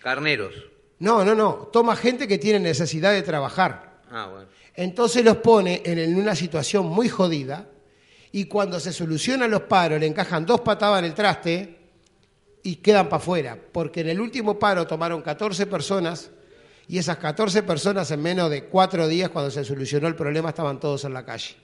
Carneros. 0.00 0.54
No, 1.00 1.24
no, 1.24 1.34
no. 1.34 1.70
Toma 1.72 1.96
gente 1.96 2.28
que 2.28 2.38
tiene 2.38 2.60
necesidad 2.60 3.12
de 3.12 3.22
trabajar. 3.22 3.89
Ah, 4.10 4.26
bueno. 4.26 4.46
Entonces 4.74 5.24
los 5.24 5.36
pone 5.36 5.82
en 5.84 6.16
una 6.16 6.34
situación 6.34 6.86
muy 6.86 7.08
jodida 7.08 7.66
y 8.32 8.44
cuando 8.44 8.80
se 8.80 8.92
solucionan 8.92 9.50
los 9.50 9.62
paros 9.62 10.00
le 10.00 10.06
encajan 10.06 10.46
dos 10.46 10.60
patadas 10.60 11.00
en 11.00 11.04
el 11.06 11.14
traste 11.14 11.78
y 12.62 12.76
quedan 12.76 13.08
para 13.08 13.22
afuera, 13.22 13.58
porque 13.72 14.00
en 14.00 14.10
el 14.10 14.20
último 14.20 14.58
paro 14.58 14.86
tomaron 14.86 15.22
14 15.22 15.66
personas 15.66 16.30
y 16.88 16.98
esas 16.98 17.18
14 17.18 17.62
personas 17.62 18.10
en 18.10 18.20
menos 18.20 18.50
de 18.50 18.64
cuatro 18.64 19.06
días, 19.06 19.30
cuando 19.30 19.50
se 19.50 19.64
solucionó 19.64 20.08
el 20.08 20.16
problema, 20.16 20.48
estaban 20.48 20.80
todos 20.80 21.04
en 21.04 21.14
la 21.14 21.24
calle. 21.24 21.54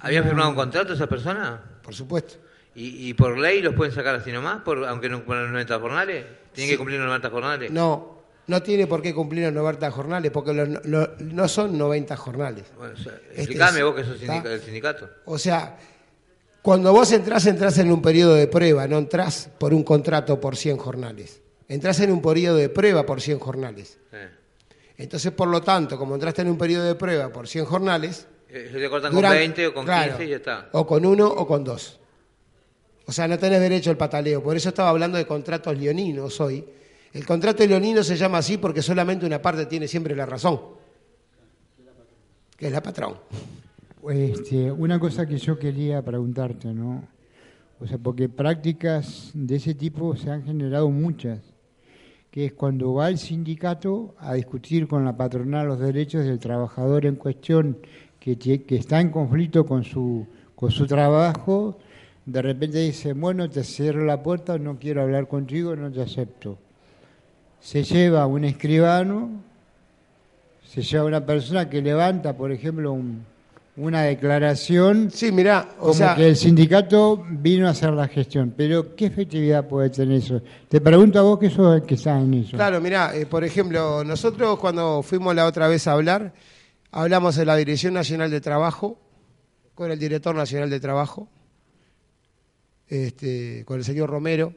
¿Habían 0.00 0.24
firmado 0.24 0.48
un 0.48 0.54
contrato 0.54 0.94
esa 0.94 1.06
persona? 1.06 1.60
Por 1.82 1.94
supuesto. 1.94 2.36
¿Y, 2.74 3.12
por 3.14 3.36
ley 3.36 3.60
los 3.60 3.74
pueden 3.74 3.92
sacar 3.92 4.14
así 4.14 4.32
nomás, 4.32 4.62
por, 4.62 4.86
aunque 4.86 5.10
no 5.10 5.18
cumplan 5.18 5.42
los 5.42 5.52
90 5.52 5.80
jornales? 5.80 6.24
¿Tienen 6.54 6.72
que 6.72 6.78
cumplir 6.78 6.98
los 6.98 7.08
90 7.08 7.28
jornales? 7.28 7.70
No, 7.70 8.19
no 8.50 8.60
tiene 8.64 8.88
por 8.88 9.00
qué 9.00 9.14
cumplir 9.14 9.44
los 9.44 9.52
90 9.52 9.90
jornales, 9.92 10.32
porque 10.32 10.52
no 10.52 11.48
son 11.48 11.78
90 11.78 12.16
jornales. 12.16 12.64
Bueno, 12.76 12.94
explícame 13.32 13.82
vos 13.84 13.94
que 13.94 14.04
sos 14.04 14.20
del 14.20 14.60
sindicato. 14.60 15.08
O 15.26 15.38
sea, 15.38 15.78
cuando 16.60 16.92
vos 16.92 17.12
entrás, 17.12 17.46
entrás 17.46 17.78
en 17.78 17.92
un 17.92 18.02
periodo 18.02 18.34
de 18.34 18.48
prueba, 18.48 18.88
no 18.88 18.98
entrás 18.98 19.48
por 19.56 19.72
un 19.72 19.84
contrato 19.84 20.40
por 20.40 20.56
100 20.56 20.78
jornales. 20.78 21.40
Entrás 21.68 22.00
en 22.00 22.10
un 22.10 22.20
periodo 22.20 22.56
de 22.56 22.68
prueba 22.68 23.06
por 23.06 23.20
100 23.20 23.38
jornales. 23.38 23.98
Entonces, 24.96 25.30
por 25.30 25.46
lo 25.46 25.62
tanto, 25.62 25.96
como 25.96 26.14
entraste 26.14 26.42
en 26.42 26.48
un 26.48 26.58
periodo 26.58 26.84
de 26.84 26.96
prueba 26.96 27.28
por 27.32 27.46
100 27.46 27.64
jornales... 27.66 28.26
Eh, 28.48 28.68
se 28.72 28.80
te 28.80 28.90
cortan 28.90 29.12
con 29.12 29.22
20 29.22 29.66
o 29.68 29.74
con 29.74 29.86
15 29.86 30.24
y 30.24 30.28
ya 30.28 30.36
está. 30.36 30.68
O 30.72 30.84
con 30.84 31.06
uno 31.06 31.28
o 31.28 31.46
con 31.46 31.62
dos. 31.62 32.00
O 33.06 33.12
sea, 33.12 33.28
no 33.28 33.38
tenés 33.38 33.60
derecho 33.60 33.90
al 33.90 33.96
pataleo. 33.96 34.42
Por 34.42 34.56
eso 34.56 34.70
estaba 34.70 34.88
hablando 34.88 35.18
de 35.18 35.24
contratos 35.24 35.78
leoninos 35.78 36.40
hoy. 36.40 36.66
El 37.12 37.26
contrato 37.26 37.66
leonino 37.66 38.04
se 38.04 38.16
llama 38.16 38.38
así 38.38 38.56
porque 38.56 38.82
solamente 38.82 39.26
una 39.26 39.42
parte 39.42 39.66
tiene 39.66 39.88
siempre 39.88 40.14
la 40.14 40.26
razón, 40.26 40.60
que 42.56 42.66
es 42.66 42.72
la 42.72 42.82
patrón. 42.82 43.14
Este, 44.08 44.70
una 44.70 44.98
cosa 45.00 45.26
que 45.26 45.36
yo 45.36 45.58
quería 45.58 46.02
preguntarte, 46.02 46.68
¿no? 46.68 47.02
O 47.80 47.86
sea, 47.86 47.98
porque 47.98 48.28
prácticas 48.28 49.30
de 49.34 49.56
ese 49.56 49.74
tipo 49.74 50.14
se 50.14 50.30
han 50.30 50.44
generado 50.44 50.88
muchas, 50.90 51.40
que 52.30 52.46
es 52.46 52.52
cuando 52.52 52.94
va 52.94 53.08
el 53.08 53.18
sindicato 53.18 54.14
a 54.18 54.34
discutir 54.34 54.86
con 54.86 55.04
la 55.04 55.16
patronal 55.16 55.66
los 55.66 55.80
derechos 55.80 56.24
del 56.24 56.38
trabajador 56.38 57.06
en 57.06 57.16
cuestión 57.16 57.78
que, 58.20 58.36
que 58.38 58.76
está 58.76 59.00
en 59.00 59.10
conflicto 59.10 59.66
con 59.66 59.82
su, 59.82 60.26
con 60.54 60.70
su 60.70 60.86
trabajo, 60.86 61.78
de 62.24 62.42
repente 62.42 62.78
dice, 62.78 63.14
bueno, 63.14 63.50
te 63.50 63.64
cierro 63.64 64.04
la 64.04 64.22
puerta, 64.22 64.58
no 64.58 64.78
quiero 64.78 65.02
hablar 65.02 65.26
contigo, 65.26 65.74
no 65.74 65.90
te 65.90 66.02
acepto. 66.02 66.58
Se 67.60 67.82
lleva 67.84 68.26
un 68.26 68.44
escribano, 68.44 69.30
se 70.66 70.82
lleva 70.82 71.04
una 71.04 71.24
persona 71.24 71.68
que 71.68 71.82
levanta, 71.82 72.36
por 72.36 72.52
ejemplo, 72.52 72.92
un- 72.92 73.24
una 73.76 74.02
declaración 74.02 75.10
Sí, 75.10 75.30
mirá, 75.32 75.68
o 75.78 75.80
como 75.82 75.94
sea, 75.94 76.14
que 76.14 76.28
el 76.28 76.36
sindicato 76.36 77.24
vino 77.30 77.66
a 77.66 77.70
hacer 77.70 77.92
la 77.92 78.08
gestión. 78.08 78.52
Pero, 78.56 78.94
¿qué 78.94 79.06
efectividad 79.06 79.66
puede 79.68 79.90
tener 79.90 80.18
eso? 80.18 80.42
Te 80.68 80.80
pregunto 80.80 81.18
a 81.18 81.22
vos 81.22 81.38
que 81.38 81.50
sos 81.50 81.76
el 81.76 81.82
que 81.86 81.94
está 81.94 82.18
en 82.20 82.34
eso. 82.34 82.56
Claro, 82.56 82.80
mirá, 82.80 83.14
eh, 83.16 83.26
por 83.26 83.44
ejemplo, 83.44 84.02
nosotros 84.04 84.58
cuando 84.58 85.02
fuimos 85.02 85.34
la 85.34 85.46
otra 85.46 85.68
vez 85.68 85.86
a 85.86 85.92
hablar, 85.92 86.32
hablamos 86.90 87.36
de 87.36 87.44
la 87.44 87.56
Dirección 87.56 87.94
Nacional 87.94 88.30
de 88.30 88.40
Trabajo, 88.40 88.98
con 89.74 89.90
el 89.90 89.98
Director 89.98 90.34
Nacional 90.34 90.68
de 90.68 90.80
Trabajo, 90.80 91.28
este, 92.88 93.64
con 93.64 93.78
el 93.78 93.84
señor 93.84 94.10
Romero, 94.10 94.52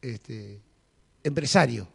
este, 0.00 0.60
empresario. 1.22 1.88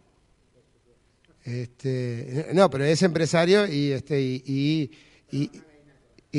Este, 1.50 2.48
no, 2.53 2.70
pero 2.70 2.86
es 2.86 3.01
empresario 3.01 3.68
y, 3.68 3.91
este, 3.91 4.22
y, 4.22 4.91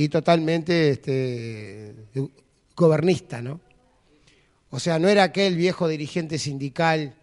totalmente 0.09 0.91
este, 0.91 1.95
gobernista, 2.77 3.43
¿no? 3.43 3.61
O 4.71 4.79
sea, 4.79 5.01
no 5.01 5.09
era 5.09 5.25
aquel 5.25 5.57
viejo 5.57 5.89
dirigente 5.89 6.39
sindical 6.39 7.17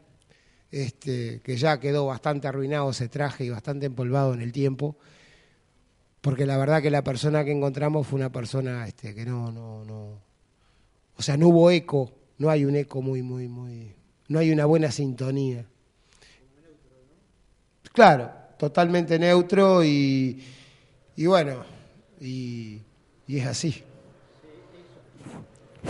este, 0.69 1.39
que 1.41 1.55
ya 1.55 1.79
quedó 1.79 2.05
bastante 2.07 2.49
arruinado 2.49 2.89
ese 2.89 3.07
traje 3.07 3.45
y 3.45 3.49
bastante 3.49 3.85
empolvado 3.85 4.33
en 4.33 4.41
el 4.41 4.51
tiempo, 4.51 4.97
porque 6.19 6.45
la 6.45 6.57
verdad 6.57 6.81
que 6.81 6.91
la 6.91 7.05
persona 7.05 7.45
que 7.45 7.51
encontramos 7.51 8.05
fue 8.05 8.19
una 8.19 8.33
persona 8.33 8.85
este, 8.85 9.15
que 9.15 9.25
no, 9.25 9.49
no, 9.53 9.85
no, 9.85 10.19
o 11.15 11.21
sea, 11.21 11.37
no 11.37 11.47
hubo 11.47 11.71
eco, 11.71 12.11
no 12.37 12.49
hay 12.49 12.65
un 12.65 12.75
eco 12.75 13.01
muy, 13.01 13.21
muy, 13.21 13.47
muy, 13.47 13.95
no 14.27 14.39
hay 14.39 14.51
una 14.51 14.65
buena 14.65 14.91
sintonía. 14.91 15.65
Claro, 17.97 18.29
totalmente 18.59 19.17
neutro 19.17 19.83
y, 19.83 20.39
y 21.15 21.25
bueno, 21.25 21.65
y, 22.21 22.79
es 23.27 23.47
así. 23.47 23.83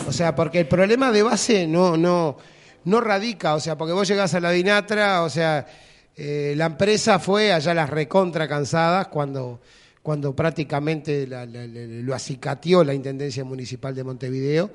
O 0.07 0.13
sea, 0.13 0.33
porque 0.33 0.61
el 0.61 0.69
problema 0.69 1.11
de 1.11 1.23
base 1.23 1.67
no, 1.67 1.97
no, 1.97 2.37
no 2.85 3.01
radica, 3.01 3.55
o 3.55 3.59
sea, 3.59 3.77
porque 3.77 3.91
vos 3.91 4.07
llegás 4.07 4.33
a 4.35 4.39
la 4.39 4.51
Dinatra, 4.51 5.23
o 5.23 5.29
sea, 5.29 5.67
eh, 6.15 6.53
la 6.55 6.67
empresa 6.67 7.19
fue 7.19 7.51
allá 7.51 7.73
las 7.73 7.89
recontra 7.89 8.47
cansadas 8.47 9.09
cuando, 9.09 9.59
cuando 10.01 10.33
prácticamente 10.33 11.27
lo 11.27 12.15
acicateó 12.15 12.85
la 12.85 12.93
Intendencia 12.93 13.43
Municipal 13.43 13.93
de 13.93 14.05
Montevideo. 14.05 14.71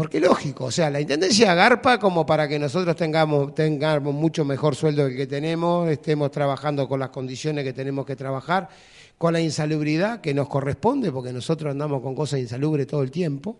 Porque 0.00 0.18
lógico, 0.18 0.64
o 0.64 0.70
sea, 0.70 0.88
la 0.88 0.98
Intendencia 0.98 1.52
agarpa 1.52 1.98
como 1.98 2.24
para 2.24 2.48
que 2.48 2.58
nosotros 2.58 2.96
tengamos, 2.96 3.54
tengamos 3.54 4.14
mucho 4.14 4.46
mejor 4.46 4.74
sueldo 4.74 5.04
del 5.04 5.14
que 5.14 5.26
tenemos, 5.26 5.90
estemos 5.90 6.30
trabajando 6.30 6.88
con 6.88 7.00
las 7.00 7.10
condiciones 7.10 7.64
que 7.64 7.74
tenemos 7.74 8.06
que 8.06 8.16
trabajar, 8.16 8.70
con 9.18 9.34
la 9.34 9.42
insalubridad 9.42 10.22
que 10.22 10.32
nos 10.32 10.48
corresponde, 10.48 11.12
porque 11.12 11.34
nosotros 11.34 11.70
andamos 11.70 12.00
con 12.00 12.14
cosas 12.14 12.40
insalubres 12.40 12.86
todo 12.86 13.02
el 13.02 13.10
tiempo 13.10 13.58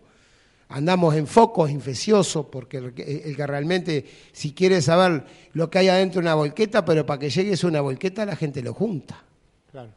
andamos 0.69 1.13
en 1.13 1.27
focos 1.27 1.69
infecciosos, 1.69 2.47
porque 2.47 2.77
el 2.77 2.93
que, 2.95 3.03
el 3.25 3.35
que 3.35 3.45
realmente, 3.45 4.05
si 4.31 4.53
quiere 4.53 4.81
saber 4.81 5.23
lo 5.53 5.69
que 5.69 5.77
hay 5.77 5.89
adentro 5.89 6.21
de 6.21 6.25
una 6.25 6.33
volqueta, 6.33 6.83
pero 6.83 7.05
para 7.05 7.19
que 7.19 7.29
llegues 7.29 7.63
a 7.63 7.67
una 7.67 7.81
volqueta 7.81 8.25
la 8.25 8.35
gente 8.35 8.63
lo 8.63 8.73
junta. 8.73 9.21
Claro. 9.69 9.91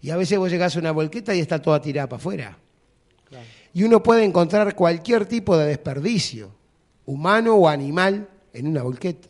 Y 0.00 0.10
a 0.10 0.16
veces 0.16 0.38
vos 0.40 0.50
llegás 0.50 0.74
a 0.74 0.80
una 0.80 0.90
volqueta 0.90 1.32
y 1.36 1.38
está 1.38 1.62
toda 1.62 1.80
tirada 1.80 2.08
para 2.08 2.18
afuera. 2.18 2.58
Y 3.74 3.82
uno 3.82 4.02
puede 4.02 4.24
encontrar 4.24 4.74
cualquier 4.74 5.26
tipo 5.26 5.56
de 5.56 5.66
desperdicio, 5.66 6.50
humano 7.06 7.56
o 7.56 7.68
animal, 7.68 8.28
en 8.52 8.68
una 8.68 8.82
volqueta. 8.82 9.28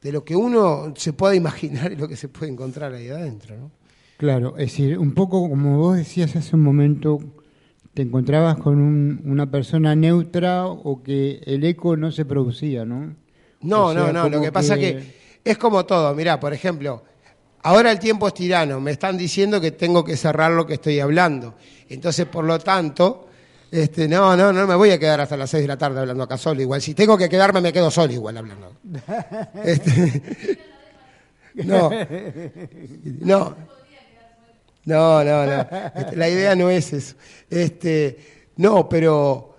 De 0.00 0.12
lo 0.12 0.24
que 0.24 0.34
uno 0.36 0.94
se 0.96 1.12
puede 1.12 1.36
imaginar 1.36 1.92
y 1.92 1.96
lo 1.96 2.08
que 2.08 2.16
se 2.16 2.28
puede 2.28 2.50
encontrar 2.52 2.94
ahí 2.94 3.08
adentro. 3.08 3.56
¿no? 3.56 3.70
Claro, 4.16 4.50
es 4.56 4.70
decir, 4.70 4.98
un 4.98 5.12
poco 5.12 5.48
como 5.48 5.78
vos 5.78 5.96
decías 5.96 6.36
hace 6.36 6.56
un 6.56 6.62
momento, 6.62 7.18
te 7.94 8.02
encontrabas 8.02 8.56
con 8.58 8.80
un- 8.80 9.20
una 9.24 9.50
persona 9.50 9.94
neutra 9.96 10.66
o 10.66 11.02
que 11.02 11.40
el 11.44 11.64
eco 11.64 11.96
no 11.96 12.12
se 12.12 12.24
producía, 12.24 12.84
¿no? 12.84 13.14
No, 13.60 13.86
O 13.86 13.92
sea, 13.92 14.04
no, 14.06 14.12
no. 14.12 14.24
Lo 14.24 14.30
como 14.36 14.44
que 14.44 14.52
pasa 14.52 14.78
que 14.78 15.14
es 15.44 15.58
como 15.58 15.84
todo. 15.84 16.14
Mirá, 16.14 16.38
por 16.40 16.54
ejemplo, 16.54 17.02
ahora 17.62 17.90
el 17.92 17.98
tiempo 17.98 18.28
es 18.28 18.34
tirano. 18.34 18.80
Me 18.80 18.92
están 18.92 19.16
diciendo 19.16 19.60
que 19.60 19.72
tengo 19.72 20.04
que 20.04 20.16
cerrar 20.16 20.52
lo 20.52 20.66
que 20.66 20.74
estoy 20.74 21.00
hablando. 21.00 21.54
Entonces, 21.88 22.26
por 22.26 22.44
lo 22.44 22.58
tanto, 22.58 23.28
este, 23.70 24.08
no, 24.08 24.36
no, 24.36 24.52
no 24.52 24.66
me 24.66 24.74
voy 24.74 24.90
a 24.90 24.98
quedar 24.98 25.20
hasta 25.20 25.36
las 25.36 25.50
6 25.50 25.62
de 25.62 25.68
la 25.68 25.78
tarde 25.78 26.00
hablando 26.00 26.24
acá 26.24 26.36
solo. 26.36 26.60
Igual, 26.60 26.82
si 26.82 26.94
tengo 26.94 27.16
que 27.16 27.28
quedarme, 27.28 27.60
me 27.60 27.72
quedo 27.72 27.90
solo 27.90 28.12
igual 28.12 28.36
hablando. 28.36 28.72
Este, 29.64 30.58
no, 31.54 31.90
no. 33.20 33.56
No, 34.84 35.22
no, 35.24 35.46
no. 35.46 35.66
Este, 35.94 36.16
La 36.16 36.28
idea 36.28 36.54
no 36.54 36.70
es 36.70 36.92
eso. 36.92 37.16
Este, 37.48 38.50
no, 38.56 38.88
pero 38.88 39.49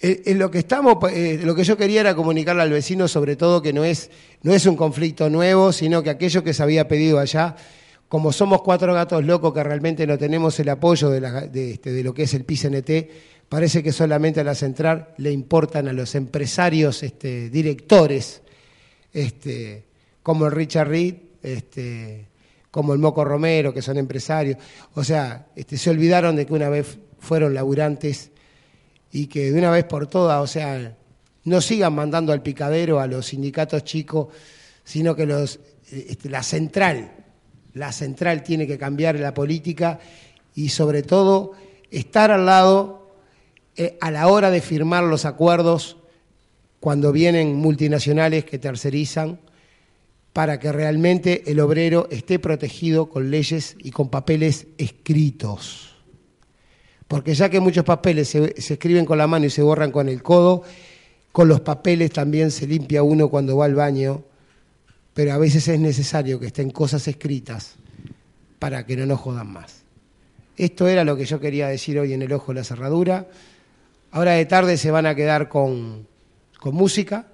eh, 0.00 0.22
en 0.26 0.38
lo 0.38 0.50
que 0.50 0.58
estamos, 0.58 0.96
eh, 1.12 1.40
lo 1.42 1.54
que 1.54 1.64
yo 1.64 1.76
quería 1.76 2.00
era 2.00 2.14
comunicarle 2.14 2.62
al 2.62 2.70
vecino, 2.70 3.08
sobre 3.08 3.36
todo 3.36 3.60
que 3.62 3.72
no 3.72 3.84
es, 3.84 4.10
no 4.42 4.52
es 4.54 4.66
un 4.66 4.76
conflicto 4.76 5.28
nuevo, 5.30 5.72
sino 5.72 6.02
que 6.02 6.10
aquello 6.10 6.44
que 6.44 6.54
se 6.54 6.62
había 6.62 6.86
pedido 6.88 7.18
allá, 7.18 7.56
como 8.08 8.32
somos 8.32 8.62
cuatro 8.62 8.94
gatos 8.94 9.24
locos 9.24 9.52
que 9.52 9.62
realmente 9.62 10.06
no 10.06 10.16
tenemos 10.16 10.58
el 10.60 10.68
apoyo 10.70 11.10
de, 11.10 11.20
la- 11.20 11.40
de, 11.42 11.72
este, 11.72 11.92
de 11.92 12.02
lo 12.04 12.14
que 12.14 12.22
es 12.22 12.34
el 12.34 12.44
PICNT, 12.44 12.90
parece 13.48 13.82
que 13.82 13.92
solamente 13.92 14.40
a 14.40 14.44
la 14.44 14.54
central 14.54 15.08
le 15.18 15.32
importan 15.32 15.88
a 15.88 15.92
los 15.92 16.14
empresarios, 16.14 17.02
este, 17.02 17.50
directores, 17.50 18.40
este, 19.12 19.84
como 20.22 20.46
el 20.46 20.52
Richard 20.52 20.88
Reed, 20.88 21.14
este, 21.42 22.26
como 22.70 22.92
el 22.92 22.98
Moco 22.98 23.24
Romero, 23.24 23.72
que 23.72 23.82
son 23.82 23.96
empresarios. 23.98 24.58
O 24.94 25.02
sea, 25.02 25.46
este, 25.56 25.76
se 25.78 25.90
olvidaron 25.90 26.36
de 26.36 26.46
que 26.46 26.52
una 26.52 26.68
vez 26.68 26.98
fueron 27.18 27.54
laburantes 27.54 28.30
y 29.12 29.26
que 29.26 29.50
de 29.50 29.58
una 29.58 29.70
vez 29.70 29.84
por 29.84 30.06
todas, 30.06 30.42
o 30.42 30.46
sea, 30.46 30.96
no 31.44 31.60
sigan 31.60 31.94
mandando 31.94 32.32
al 32.32 32.42
picadero 32.42 33.00
a 33.00 33.06
los 33.06 33.26
sindicatos 33.26 33.84
chicos, 33.84 34.28
sino 34.84 35.14
que 35.14 35.26
los, 35.26 35.60
este, 35.90 36.28
la 36.28 36.42
central, 36.42 37.12
la 37.74 37.92
central 37.92 38.42
tiene 38.42 38.66
que 38.66 38.78
cambiar 38.78 39.18
la 39.18 39.34
política 39.34 40.00
y 40.54 40.70
sobre 40.70 41.02
todo 41.02 41.52
estar 41.90 42.30
al 42.30 42.46
lado 42.46 43.10
eh, 43.76 43.96
a 44.00 44.10
la 44.10 44.28
hora 44.28 44.50
de 44.50 44.60
firmar 44.60 45.04
los 45.04 45.24
acuerdos 45.24 45.96
cuando 46.80 47.12
vienen 47.12 47.54
multinacionales 47.54 48.44
que 48.44 48.58
tercerizan 48.58 49.40
para 50.32 50.60
que 50.60 50.70
realmente 50.70 51.50
el 51.50 51.60
obrero 51.60 52.06
esté 52.10 52.38
protegido 52.38 53.08
con 53.08 53.30
leyes 53.30 53.76
y 53.78 53.90
con 53.90 54.08
papeles 54.08 54.66
escritos. 54.78 55.97
Porque 57.08 57.34
ya 57.34 57.48
que 57.48 57.58
muchos 57.60 57.84
papeles 57.84 58.28
se, 58.28 58.60
se 58.60 58.74
escriben 58.74 59.04
con 59.06 59.16
la 59.18 59.26
mano 59.26 59.46
y 59.46 59.50
se 59.50 59.62
borran 59.62 59.90
con 59.90 60.08
el 60.08 60.22
codo, 60.22 60.62
con 61.32 61.48
los 61.48 61.60
papeles 61.60 62.10
también 62.12 62.50
se 62.50 62.66
limpia 62.66 63.02
uno 63.02 63.28
cuando 63.28 63.56
va 63.56 63.64
al 63.64 63.74
baño, 63.74 64.22
pero 65.14 65.32
a 65.32 65.38
veces 65.38 65.66
es 65.68 65.80
necesario 65.80 66.38
que 66.38 66.46
estén 66.48 66.70
cosas 66.70 67.08
escritas 67.08 67.76
para 68.58 68.84
que 68.84 68.96
no 68.96 69.06
nos 69.06 69.20
jodan 69.20 69.50
más. 69.52 69.82
Esto 70.56 70.86
era 70.88 71.04
lo 71.04 71.16
que 71.16 71.24
yo 71.24 71.40
quería 71.40 71.68
decir 71.68 71.98
hoy 71.98 72.12
en 72.12 72.22
el 72.22 72.32
ojo 72.32 72.52
de 72.52 72.60
la 72.60 72.64
cerradura. 72.64 73.26
Ahora 74.10 74.32
de 74.32 74.44
tarde 74.46 74.76
se 74.76 74.90
van 74.90 75.06
a 75.06 75.14
quedar 75.14 75.48
con, 75.48 76.06
con 76.58 76.74
música. 76.74 77.26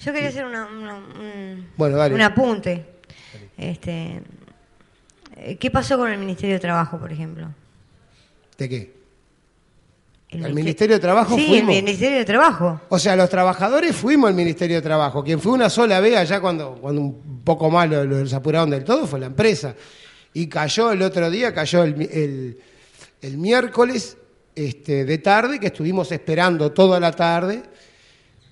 Yo 0.00 0.12
quería 0.12 0.28
hacer 0.28 0.44
una- 0.44 0.66
una- 0.66 0.96
un, 0.96 1.66
Bueno, 1.76 1.96
dale. 1.96 2.14
un 2.14 2.20
apunte. 2.20 2.84
Este, 3.56 4.20
¿Qué 5.58 5.70
pasó 5.70 5.96
con 5.98 6.10
el 6.12 6.18
Ministerio 6.18 6.54
de 6.56 6.60
Trabajo, 6.60 6.98
por 6.98 7.10
ejemplo? 7.12 7.48
¿De 8.58 8.68
qué? 8.68 8.97
El 10.30 10.44
¿Al 10.44 10.52
minister- 10.52 10.54
Ministerio 10.54 10.96
de 10.96 11.00
Trabajo 11.00 11.36
Sí, 11.36 11.46
fuimos? 11.46 11.74
el 11.74 11.82
Ministerio 11.84 12.18
de 12.18 12.24
Trabajo. 12.24 12.80
O 12.90 12.98
sea, 12.98 13.16
los 13.16 13.30
trabajadores 13.30 13.96
fuimos 13.96 14.28
al 14.28 14.34
Ministerio 14.36 14.76
de 14.76 14.82
Trabajo. 14.82 15.24
Quien 15.24 15.40
fue 15.40 15.52
una 15.52 15.70
sola 15.70 16.00
vez 16.00 16.16
allá 16.18 16.40
cuando, 16.40 16.74
cuando 16.80 17.00
un 17.00 17.42
poco 17.44 17.70
más 17.70 17.88
lo- 17.88 18.04
los 18.04 18.32
apuraron 18.34 18.68
del 18.70 18.84
todo 18.84 19.06
fue 19.06 19.20
la 19.20 19.26
empresa. 19.26 19.74
Y 20.34 20.46
cayó 20.46 20.92
el 20.92 21.00
otro 21.00 21.30
día, 21.30 21.54
cayó 21.54 21.82
el, 21.84 22.00
el- 22.02 22.58
el 23.22 23.38
miércoles 23.38 24.16
este, 24.54 25.04
de 25.06 25.18
tarde, 25.18 25.58
que 25.58 25.68
estuvimos 25.68 26.12
esperando 26.12 26.72
toda 26.72 27.00
la 27.00 27.12
tarde 27.12 27.62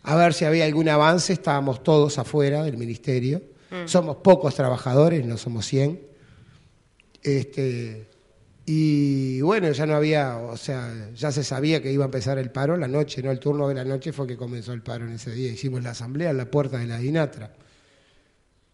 a 0.03 0.15
ver 0.17 0.33
si 0.33 0.45
había 0.47 0.65
algún 0.65 0.89
avance. 0.89 1.33
Estábamos 1.35 1.83
todos 1.83 2.19
afuera 2.19 2.62
del 2.62 2.77
ministerio. 2.79 3.43
Somos 3.85 4.17
pocos 4.19 4.55
trabajadores, 4.55 5.27
no 5.27 5.37
somos 5.37 5.67
100. 5.67 6.01
Este, 7.23 8.07
y 8.69 9.41
bueno, 9.43 9.71
ya 9.71 9.87
no 9.87 9.95
había, 9.95 10.37
o 10.39 10.57
sea, 10.57 10.93
ya 11.15 11.31
se 11.31 11.45
sabía 11.45 11.81
que 11.81 11.93
iba 11.93 12.05
a 12.05 12.07
empezar 12.07 12.37
el 12.39 12.51
paro 12.51 12.77
la 12.77 12.89
noche, 12.89 13.23
¿no? 13.23 13.31
El 13.31 13.39
turno 13.39 13.69
de 13.69 13.75
la 13.77 13.85
noche 13.85 14.13
fue 14.13 14.27
que 14.27 14.37
comenzó 14.37 14.73
el 14.73 14.83
paro 14.83 15.07
en 15.07 15.13
ese 15.13 15.31
día. 15.31 15.53
Hicimos 15.53 15.83
la 15.85 15.91
asamblea 15.91 16.31
en 16.31 16.37
la 16.37 16.47
puerta 16.51 16.79
de 16.79 16.87
la 16.87 16.99
Dinatra. 16.99 17.53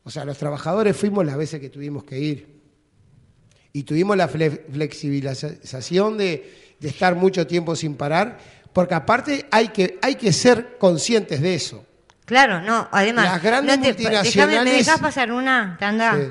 O 0.04 0.10
sea, 0.10 0.24
los 0.24 0.38
trabajadores 0.38 0.96
fuimos 0.96 1.26
las 1.26 1.36
veces 1.36 1.60
que 1.60 1.68
tuvimos 1.68 2.04
que 2.04 2.18
ir. 2.18 2.62
y 3.74 3.84
tuvimos 3.84 4.16
la 4.16 4.28
fle- 4.28 4.60
flexibilización 4.70 6.18
de, 6.18 6.74
de 6.80 6.88
estar 6.88 7.14
mucho 7.14 7.46
tiempo 7.46 7.74
sin 7.76 7.94
parar, 7.94 8.38
porque 8.72 8.94
aparte 8.94 9.46
hay 9.50 9.68
que, 9.68 9.98
hay 10.02 10.14
que 10.16 10.32
ser 10.32 10.76
conscientes 10.78 11.40
de 11.40 11.54
eso. 11.54 11.84
Claro, 12.26 12.60
no, 12.62 12.88
además. 12.92 13.24
Las 13.26 13.42
grandes 13.42 13.78
no 13.78 13.82
te- 13.84 13.92
multinacionales- 13.94 14.34
déjame- 14.34 14.64
¿Me 14.64 14.72
dejas 14.72 15.00
pasar 15.00 15.32
una 15.32 15.76
tanda? 15.78 16.16
Sí. 16.16 16.22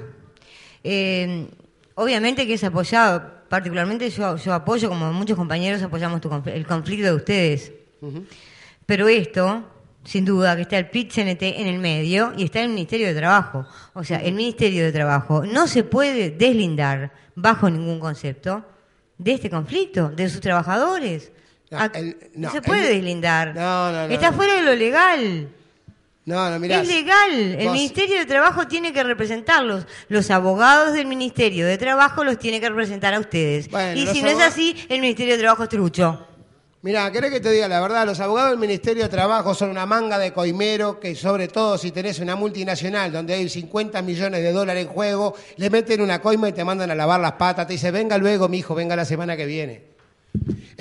Eh, 0.84 1.48
obviamente 1.96 2.46
que 2.48 2.54
es 2.56 2.64
apoyado, 2.64 3.41
particularmente 3.52 4.10
yo, 4.10 4.38
yo 4.38 4.54
apoyo, 4.54 4.88
como 4.88 5.12
muchos 5.12 5.36
compañeros 5.36 5.84
apoyamos 5.84 6.22
tu 6.22 6.32
el 6.46 6.66
conflicto 6.66 7.06
de 7.08 7.14
ustedes. 7.14 7.74
Pero 8.86 9.10
esto, 9.10 9.64
sin 10.06 10.24
duda, 10.24 10.56
que 10.56 10.62
está 10.62 10.78
el 10.78 10.90
PIT-CNT 10.90 11.42
en 11.60 11.68
el 11.68 11.78
medio 11.78 12.32
y 12.38 12.46
está 12.46 12.62
el 12.62 12.70
Ministerio 12.70 13.08
de 13.08 13.14
Trabajo. 13.14 13.66
O 13.94 14.06
sea, 14.06 14.20
el 14.20 14.34
Ministerio 14.34 14.86
de 14.86 14.94
Trabajo 14.94 15.44
no 15.46 15.68
se 15.68 15.84
puede 15.84 16.32
deslindar 16.32 17.12
bajo 17.36 17.70
ningún 17.70 18.00
concepto 18.00 18.64
de 19.18 19.34
este 19.34 19.50
conflicto, 19.50 20.08
de 20.10 20.30
sus 20.30 20.40
trabajadores. 20.40 21.34
No, 21.70 21.80
el- 21.94 22.18
no, 22.36 22.48
no, 22.48 22.52
se 22.54 22.62
puede 22.62 22.88
el- 22.88 22.96
deslindar. 22.96 23.54
No, 23.54 24.08
está 24.14 24.32
fuera 24.32 24.56
de 24.56 24.62
lo 24.64 24.74
legal. 24.76 25.50
No, 26.26 26.50
no, 26.52 26.60
mirá. 26.60 26.82
Es 26.82 26.88
legal. 26.88 27.32
El 27.60 27.66
vos- 27.68 27.74
Ministerio 27.74 28.18
de 28.20 28.26
Trabajo 28.26 28.68
tiene 28.68 28.94
que 28.94 29.04
representarlos. 29.04 29.86
Los 30.08 30.30
abogados 30.30 30.94
del 30.94 31.08
Ministerio 31.08 31.66
de 31.66 31.78
Trabajo 31.78 32.24
los 32.24 32.38
tiene 32.38 32.60
que 32.62 32.70
representar 32.70 33.14
a 33.16 33.20
ustedes. 33.20 33.70
Bueno, 33.70 34.00
y 34.00 34.06
si 34.08 34.22
no 34.22 34.30
es 34.30 34.40
así, 34.40 34.76
el 34.90 35.02
Ministerio 35.02 35.34
de 35.34 35.40
Trabajo 35.40 35.64
es 35.64 35.70
trucho. 35.70 36.28
Mirá, 36.84 37.12
¿querés 37.12 37.30
que 37.32 37.40
te 37.40 37.52
diga 37.52 37.68
la 37.68 37.80
verdad? 37.80 38.08
Los 38.08 38.20
abogados 38.20 38.50
del 38.52 38.60
Ministerio 38.60 39.04
de 39.04 39.10
Trabajo 39.10 39.54
son 39.54 39.70
una 39.70 39.86
manga 39.86 40.18
de 40.18 40.34
coimero 40.34 41.00
que, 41.00 41.14
sobre 41.16 41.48
todo 41.48 41.78
si 41.78 41.92
tenés 41.92 42.18
una 42.20 42.36
multinacional 42.36 43.12
donde 43.12 43.36
hay 43.36 43.48
50 43.50 44.02
millones 44.02 44.42
de 44.42 44.52
dólares 44.52 44.86
en 44.88 44.92
juego, 44.92 45.36
le 45.58 45.70
meten 45.70 46.02
una 46.02 46.20
coima 46.22 46.50
y 46.50 46.54
te 46.54 46.64
mandan 46.64 46.90
a 46.90 46.96
lavar 46.96 47.20
las 47.20 47.34
patas. 47.34 47.68
Te 47.68 47.74
dice, 47.74 47.92
venga 47.92 48.18
luego, 48.18 48.48
mi 48.50 48.60
hijo, 48.60 48.74
venga 48.74 48.96
la 48.96 49.06
semana 49.06 49.38
que 49.38 49.46
viene. 49.46 49.92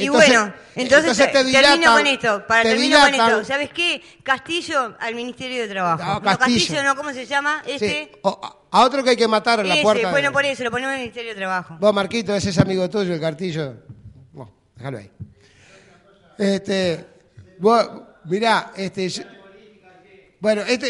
Y 0.01 0.09
bueno, 0.09 0.53
entonces, 0.75 1.17
te 1.17 1.27
termino 1.29 1.93
con 1.93 2.07
esto. 2.07 2.47
Para 2.47 2.63
te 2.63 2.71
termino 2.71 2.99
con 3.01 3.11
dilatan. 3.13 3.31
esto. 3.41 3.45
¿Sabes 3.45 3.71
qué? 3.71 4.03
Castillo 4.23 4.97
al 4.99 5.15
Ministerio 5.15 5.63
de 5.63 5.69
Trabajo. 5.69 6.03
No, 6.05 6.15
No, 6.15 6.23
Castillo. 6.23 6.59
Castillo 6.59 6.83
no, 6.85 6.97
¿cómo 6.97 7.13
se 7.13 7.27
llama? 7.27 7.63
Sí. 7.65 7.73
Este. 7.73 8.13
O- 8.23 8.41
a- 8.71 8.81
otro 8.85 9.03
que 9.05 9.11
hay 9.11 9.17
que 9.17 9.27
matar 9.29 9.61
en 9.61 9.69
la 9.69 9.83
puerta. 9.83 10.11
bueno, 10.11 10.33
por 10.33 10.45
eso, 10.45 10.63
lo 10.65 10.71
ponemos 10.71 10.91
en 10.93 10.97
el 10.99 11.03
Ministerio 11.05 11.31
de 11.31 11.37
Trabajo. 11.37 11.77
Vos, 11.81 11.93
Marquito, 11.95 12.35
ese 12.35 12.51
es 12.51 12.59
amigo 12.59 12.89
tuyo, 12.89 13.13
el 13.15 13.21
cartillo. 13.21 13.75
Bueno, 14.33 14.53
déjalo 14.77 14.99
ahí. 14.99 15.11
Este, 16.39 17.05
vos, 17.59 17.87
mirá, 18.25 18.73
este, 18.77 19.09
yo- 19.09 19.25
bueno, 20.41 20.63
este, 20.63 20.87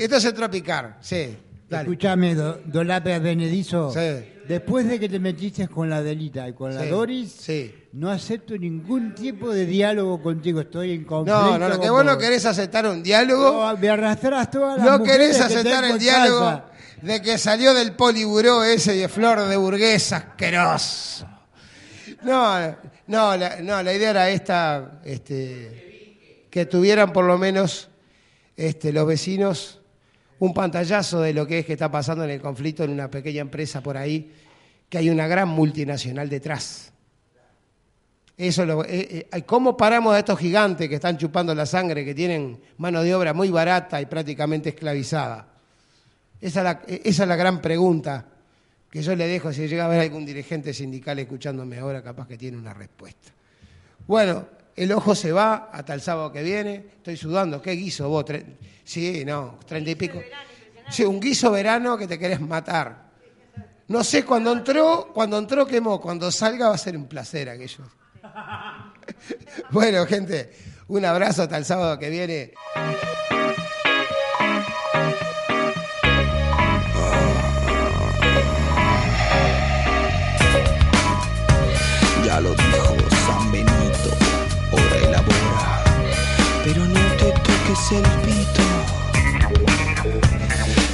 eh, 0.00 0.04
esto 0.04 0.16
es 0.16 0.24
el 0.24 0.34
tropicar, 0.34 0.96
sí. 1.00 1.36
Dale. 1.74 1.82
Escúchame, 1.84 2.34
Do- 2.34 2.60
Dolapia 2.64 3.18
Benedizo. 3.18 3.90
Sí. 3.92 4.30
Después 4.48 4.86
de 4.86 5.00
que 5.00 5.08
te 5.08 5.18
metiste 5.18 5.68
con 5.68 5.88
la 5.88 6.02
Delita 6.02 6.46
y 6.48 6.52
con 6.52 6.74
la 6.74 6.84
Doris, 6.84 7.32
sí. 7.32 7.74
no 7.92 8.10
acepto 8.10 8.56
ningún 8.58 9.14
tipo 9.14 9.50
de 9.50 9.64
diálogo 9.64 10.22
contigo. 10.22 10.60
Estoy 10.60 10.92
en 10.92 11.04
conflicto. 11.04 11.40
No, 11.52 11.58
no, 11.58 11.68
no, 11.70 11.80
que 11.80 11.88
vos 11.88 12.04
no 12.04 12.18
querés 12.18 12.44
aceptar 12.44 12.86
un 12.86 13.02
diálogo, 13.02 13.70
No, 13.70 13.76
me 13.78 13.88
arrastras 13.88 14.50
todas 14.50 14.76
las 14.78 14.86
no 14.86 15.02
querés 15.02 15.38
que 15.38 15.42
aceptar 15.44 15.84
el 15.84 15.98
diálogo 15.98 16.40
casa. 16.40 16.64
de 17.00 17.22
que 17.22 17.38
salió 17.38 17.72
del 17.72 17.92
poliburó 17.92 18.62
ese 18.64 18.92
de 18.94 19.08
flor 19.08 19.48
de 19.48 19.56
burgués 19.56 20.12
asqueroso. 20.12 21.26
No, 22.22 22.76
no, 23.06 23.36
la, 23.36 23.60
no, 23.62 23.82
la 23.82 23.92
idea 23.94 24.10
era 24.10 24.28
esta, 24.30 25.00
este, 25.04 26.46
que 26.50 26.66
tuvieran 26.66 27.12
por 27.14 27.24
lo 27.24 27.38
menos 27.38 27.88
este, 28.56 28.92
los 28.92 29.06
vecinos 29.06 29.80
un 30.44 30.54
pantallazo 30.54 31.20
de 31.20 31.32
lo 31.32 31.46
que 31.46 31.60
es 31.60 31.66
que 31.66 31.72
está 31.72 31.90
pasando 31.90 32.24
en 32.24 32.30
el 32.30 32.40
conflicto 32.40 32.84
en 32.84 32.90
una 32.90 33.10
pequeña 33.10 33.40
empresa 33.40 33.80
por 33.80 33.96
ahí, 33.96 34.30
que 34.88 34.98
hay 34.98 35.10
una 35.10 35.26
gran 35.26 35.48
multinacional 35.48 36.28
detrás. 36.28 36.92
Eso 38.36 38.66
lo, 38.66 38.84
eh, 38.84 39.28
eh, 39.32 39.42
¿Cómo 39.42 39.76
paramos 39.76 40.14
a 40.14 40.18
estos 40.18 40.38
gigantes 40.38 40.88
que 40.88 40.96
están 40.96 41.16
chupando 41.16 41.54
la 41.54 41.66
sangre, 41.66 42.04
que 42.04 42.14
tienen 42.14 42.60
mano 42.78 43.02
de 43.02 43.14
obra 43.14 43.32
muy 43.32 43.48
barata 43.50 44.00
y 44.00 44.06
prácticamente 44.06 44.70
esclavizada? 44.70 45.48
Esa 46.40 46.60
es 46.60 46.64
la, 46.64 46.82
esa 46.86 47.22
es 47.22 47.28
la 47.28 47.36
gran 47.36 47.62
pregunta 47.62 48.26
que 48.90 49.02
yo 49.02 49.14
le 49.14 49.26
dejo. 49.26 49.52
Si 49.52 49.66
llega 49.66 49.84
a 49.84 49.86
haber 49.86 50.00
algún 50.00 50.26
dirigente 50.26 50.74
sindical 50.74 51.18
escuchándome 51.20 51.78
ahora, 51.78 52.02
capaz 52.02 52.26
que 52.26 52.36
tiene 52.36 52.58
una 52.58 52.74
respuesta. 52.74 53.30
Bueno, 54.06 54.46
el 54.76 54.92
ojo 54.92 55.14
se 55.14 55.32
va 55.32 55.70
hasta 55.72 55.94
el 55.94 56.00
sábado 56.00 56.32
que 56.32 56.42
viene. 56.42 56.86
Estoy 56.96 57.16
sudando. 57.16 57.62
¿Qué 57.62 57.72
guiso 57.72 58.08
vos? 58.08 58.24
Sí, 58.84 59.24
no, 59.24 59.58
treinta 59.66 59.90
y 59.90 59.94
pico. 59.94 60.20
Sí, 60.90 61.04
un 61.04 61.20
guiso 61.20 61.50
verano 61.50 61.96
que 61.96 62.06
te 62.06 62.18
querés 62.18 62.40
matar. 62.40 63.04
No 63.88 64.02
sé, 64.02 64.24
cuando 64.24 64.52
entró, 64.52 65.10
cuando 65.12 65.38
entró 65.38 65.66
quemó, 65.66 66.00
cuando 66.00 66.30
salga 66.30 66.68
va 66.68 66.74
a 66.74 66.78
ser 66.78 66.96
un 66.96 67.06
placer 67.06 67.48
aquello. 67.48 67.84
Bueno, 69.70 70.06
gente, 70.06 70.52
un 70.88 71.04
abrazo 71.04 71.42
hasta 71.42 71.58
el 71.58 71.64
sábado 71.64 71.98
que 71.98 72.08
viene. 72.08 72.52
el 87.92 88.02
pito. 88.22 88.62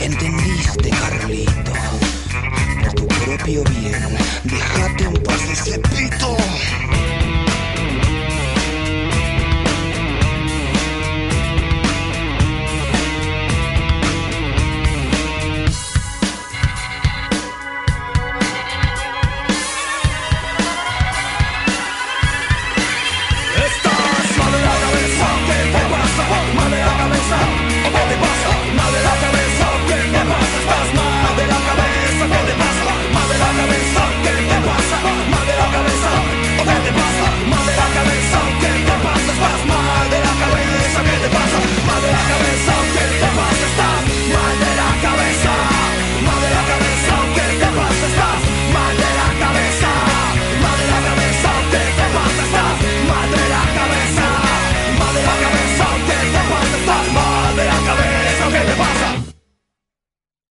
¿Entendiste, 0.01 0.91
Carlito? 0.91 1.73
Por 2.83 2.95
tu 2.95 3.07
propio 3.07 3.63
bien, 3.65 4.19
déjate 4.45 5.05
en 5.05 5.13
paz 5.23 5.41
ese. 5.53 5.81